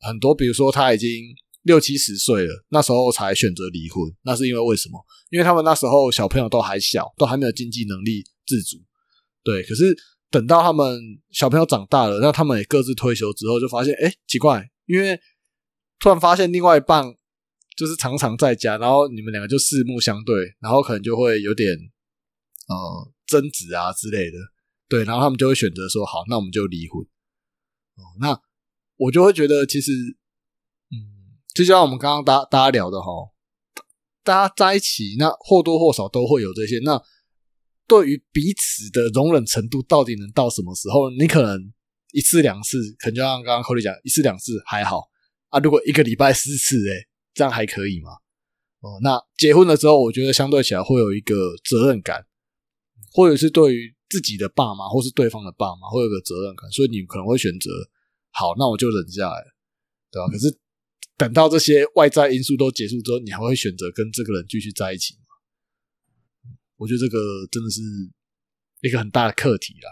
[0.00, 1.08] 很多，比如说他已经
[1.66, 5.04] 六七十岁了，那时候才选择离婚，那是因为为什么？
[5.30, 8.78] 因为他们那时候小朋友都还小，都还没有经济能力自主。
[9.42, 9.96] 对，可是
[10.30, 11.00] 等到他们
[11.32, 15.20] 小朋友长大了，那他们也各自退休之后，就发现，哎，奇怪，因为
[15.98, 17.04] 突然发现另外一半
[17.76, 21.76] 就是常常在家，然后你们两个就四目相对，然后可能就会有点
[22.68, 24.38] 呃争执啊之类的。
[24.88, 27.02] 对，然后他们就会选择说，好，那我们就离婚。
[27.02, 28.40] 哦，那
[28.96, 29.90] 我就会觉得，其实，
[31.56, 33.08] 就像我们刚刚大大家聊的哈，
[34.22, 36.78] 大家在一起，那或多或少都会有这些。
[36.84, 37.02] 那
[37.86, 41.08] 对于彼此的容忍程度，到底能到什么时候？
[41.10, 41.72] 你可能
[42.12, 45.08] 一次两次，可能就像刚刚寇丽讲，一次两次还好
[45.48, 45.58] 啊。
[45.60, 48.10] 如果一个礼拜四次，哎，这样还可以吗？
[48.80, 52.26] 哦，那结婚了之后，我觉得相对起来会有一个责任感，
[53.12, 57.70] 或者是对于自己的爸妈或是对方的爸妈会有个责任感，所以你可能会选择
[58.30, 59.42] 好，那我就忍下来，
[60.10, 60.28] 对吧？
[60.28, 60.58] 可是
[61.16, 65.20] 等到这些外在因素都结束之后，你还会选择跟这个人继续在一起吗？
[66.76, 67.18] 我觉得这个
[67.50, 67.80] 真的是
[68.82, 69.88] 一个很大的课题啦，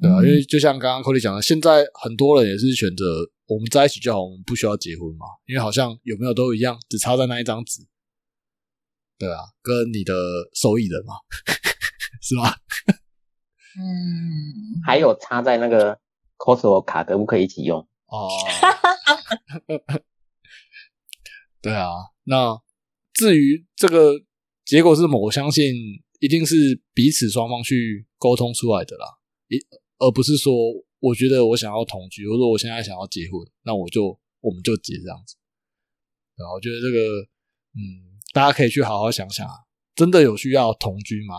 [0.00, 7.82] 对啊，因为就像刚刚 Cody 讲的，现在很多人也是选择我们在一起就好，我们不需要结婚嘛，因为好像有没有都一样，只差在那一张纸，
[9.18, 10.14] 对啊，跟你的
[10.54, 11.16] 受益人嘛，
[12.22, 12.56] 是吧？
[13.78, 16.00] 嗯，还有插在那个
[16.38, 17.86] Costco 卡可不可以一起用？
[18.08, 18.28] 哦，
[21.60, 21.90] 对啊，
[22.24, 22.60] 那
[23.14, 24.24] 至于这个
[24.64, 25.74] 结果是什么，我相信
[26.20, 29.06] 一定是彼此双方去沟通出来的啦，
[29.48, 29.58] 一
[29.98, 30.52] 而不是说
[31.00, 35.36] 我觉得我想要同居，或者我现在想要结婚，那我就我们就结这样子。
[36.36, 37.22] 对啊，我觉得这个
[37.74, 39.54] 嗯，大家可以去好好想想啊，
[39.94, 41.34] 真的有需要同居吗？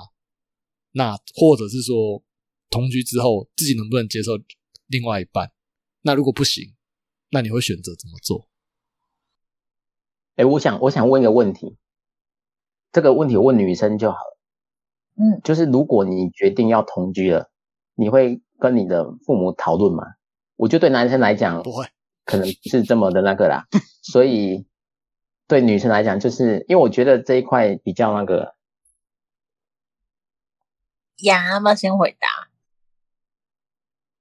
[0.91, 2.23] 那或者是说
[2.69, 4.33] 同居之后自己能不能接受
[4.87, 5.51] 另外一半？
[6.01, 6.75] 那如果不行，
[7.29, 8.47] 那你会选择怎么做？
[10.35, 11.77] 哎，我想我想问一个问题，
[12.91, 14.37] 这个问题我问女生就好了。
[15.17, 17.51] 嗯，就是如果你决定要同居了，
[17.95, 20.03] 你会跟你的父母讨论吗？
[20.55, 21.85] 我觉得对男生来讲不会，
[22.23, 23.67] 可能不是这么的那个啦，
[24.01, 24.65] 所以
[25.47, 28.55] 对女生来讲，就是因为我觉得这一块比较那个，
[31.23, 32.49] 呀，要不要先回答？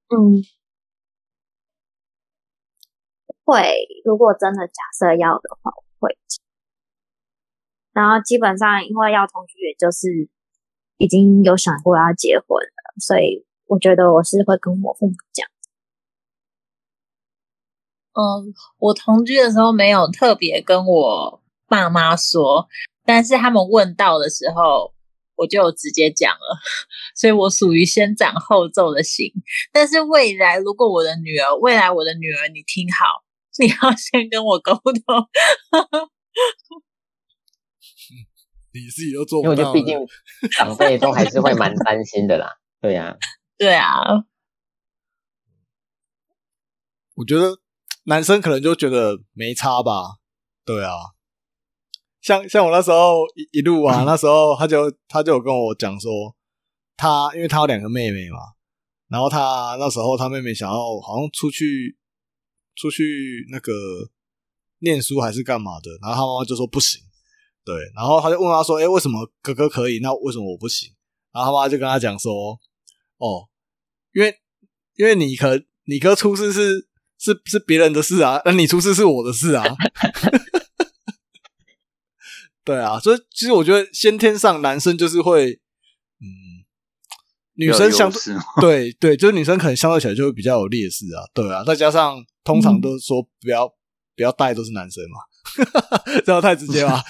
[0.09, 0.43] 嗯，
[3.49, 6.15] 会，如果真的假设要的话，我会。
[7.95, 10.29] 然后基本上因为要同居，也就是
[10.99, 15.49] 已经有想过要结婚了，所以我觉得我是会跟我父母讲。
[18.13, 22.69] 嗯，我同居的时候没有特别跟我爸妈说，
[23.07, 24.93] 但是他们问到的时候，
[25.37, 26.59] 我就直接讲了，
[27.17, 29.33] 所以我属于先斩后奏的型。
[29.73, 33.25] 但是未来如果我的女儿，未来我的女儿，你听好，
[33.59, 34.93] 你要先跟我沟通。
[38.73, 39.99] 你自己都做因为不到了，我觉得毕竟
[40.57, 42.59] 长辈都还是会蛮担心的啦。
[42.81, 43.17] 对呀、
[43.59, 44.03] 对啊，
[47.15, 47.59] 我觉得
[48.05, 50.19] 男生可能就觉得没差吧，
[50.65, 50.93] 对啊。
[52.21, 56.37] 像像我那时候一一路啊，那时候他就他就有跟我讲说，
[56.97, 58.39] 他因为他有两个妹妹嘛，
[59.09, 61.97] 然后他那时候他妹妹想要好像出去
[62.79, 63.73] 出去那个
[64.79, 67.01] 念书还是干嘛的，然后他妈妈就说不行，
[67.65, 70.95] 对，然后他就问他说，哎、为什么哥哥可以，那为什么我不行？
[71.33, 72.59] 然后他妈就跟他讲说，
[73.19, 73.49] 哦，
[74.15, 74.35] 因为
[74.97, 79.65] 因为你可你哥出事是是是别人的事啊，那你出事是我的事啊。
[82.65, 85.53] 对啊，所以其实我觉得先天上男生就是会，
[86.21, 86.67] 嗯，
[87.55, 88.13] 女生相
[88.61, 93.69] 对对对，就是女生可能相对起来就会比较有劣势啊，对啊，再加上通常都说不要、
[94.17, 95.21] 不要带都是男生嘛，
[96.25, 96.99] 这样太直接了？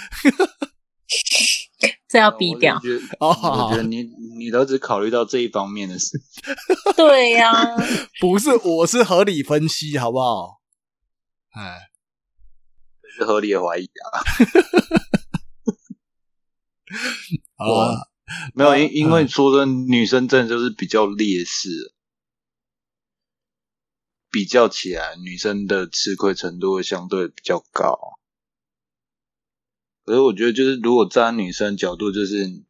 [2.08, 2.80] 这要逼掉我。
[2.80, 3.28] 就觉得哦
[3.68, 4.02] 我觉得你
[4.36, 6.20] 你都只考虑到这一方面的事，
[6.96, 7.52] 对呀、
[8.20, 10.58] 不是，我是合理分析，好不好？
[11.54, 11.78] 哎，
[13.16, 14.10] 是合理的怀疑啊。
[17.56, 17.94] 好啊，
[18.54, 21.68] 没有，嗯因因为说真的，女生真的就是比较劣势，
[24.30, 28.18] 比较起来，女生的吃亏程度会相对比较高。
[30.04, 32.66] 可是我觉得，就是如果站在女生角度，就是你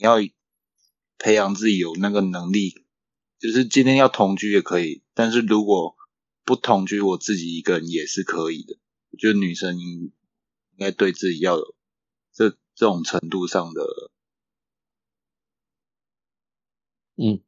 [0.00, 0.16] 要
[1.18, 2.84] 培养自己有那个能力，
[3.38, 5.96] 就是今天要同居也可以，但是如果
[6.44, 8.76] 不同居，我自己一个人也是可以的。
[9.10, 10.12] 我觉得女生应应
[10.78, 11.74] 该对自己要有
[12.32, 14.10] 这这种程度上的
[17.16, 17.40] 嗯，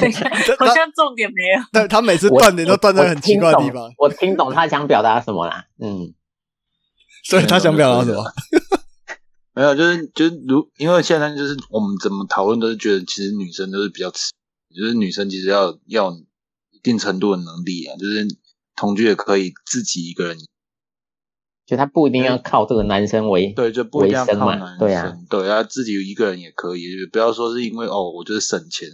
[0.00, 1.64] 等一下，好像重点没有。
[1.72, 5.66] 但他每次断点都断在很奇怪的地方，我听懂我听懂他想表达什么啦。
[5.80, 6.12] 嗯，
[7.28, 8.24] 所以他想表达什么？
[9.54, 14.30] 没有，就是就是如，因为现在就是我们怎么讨论都是觉得，其实女生都是比较吃，
[14.72, 16.12] 就是女生其实要要
[16.70, 18.24] 一定程度的能力啊，就是
[18.76, 20.38] 同居也可以自己一个人，
[21.68, 28.88] 就他不一定要靠这个男生为对，就不一定要靠男生，对啊，对啊，自己一个人也可以，就不要说是因为哦，我就是省钱，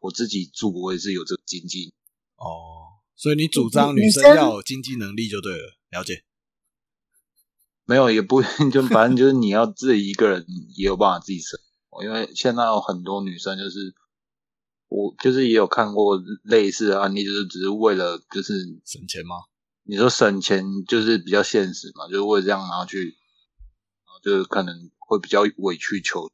[0.00, 1.92] 我自己住，我也是有这个经济，
[2.36, 6.22] 哦，所以你主张女生女生要有经济能力就对了，了解。
[7.84, 10.46] 没有也不一定， 就反正就是你要自己一个人
[10.76, 11.58] 也有办法自己生
[11.90, 13.92] 活，因为现在有很多女生就是。
[14.90, 18.54] 我就是也有看过类似的案例，就是只是为了就是
[18.86, 19.36] 省钱吗？
[19.90, 23.04] 你说省钱就是比较现实嘛，就是为了这样然后去，
[24.04, 26.30] 然后就是可能会比较委曲求，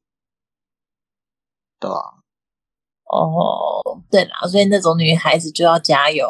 [1.78, 1.94] 对吧、
[3.04, 6.28] 哦，对啦，所以那种女孩子就要加油。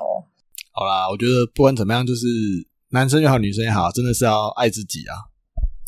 [0.70, 2.26] 好啦，我觉得不管怎么样，就是
[2.90, 5.16] 男生也好，女生也好，真的是要爱自己啊，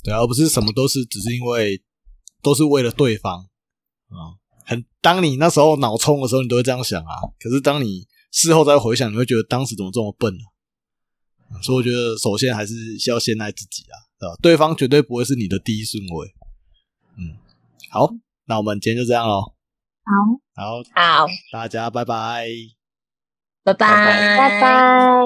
[0.03, 1.85] 对啊，而不是什么都是只是因为
[2.41, 3.41] 都是为了对方
[4.09, 7.21] 啊、很，当你那时候脑冲的时候，你都会这样想啊。
[7.39, 10.56] 可是当你事后再回想，你会觉得当时怎么这么笨呢、啊？
[11.63, 12.75] 所以我觉得首先还是
[13.09, 14.37] 要先爱自己啊，对吧？
[14.43, 16.35] 对方绝对不会是你的第一顺位。
[17.17, 17.37] 嗯，
[17.91, 18.11] 好，
[18.47, 19.55] 那我们今天就这样喽。
[20.05, 20.13] 好，
[20.55, 22.47] 好，好，大家拜拜。
[23.65, 23.79] 拜拜
[24.37, 25.23] 拜拜。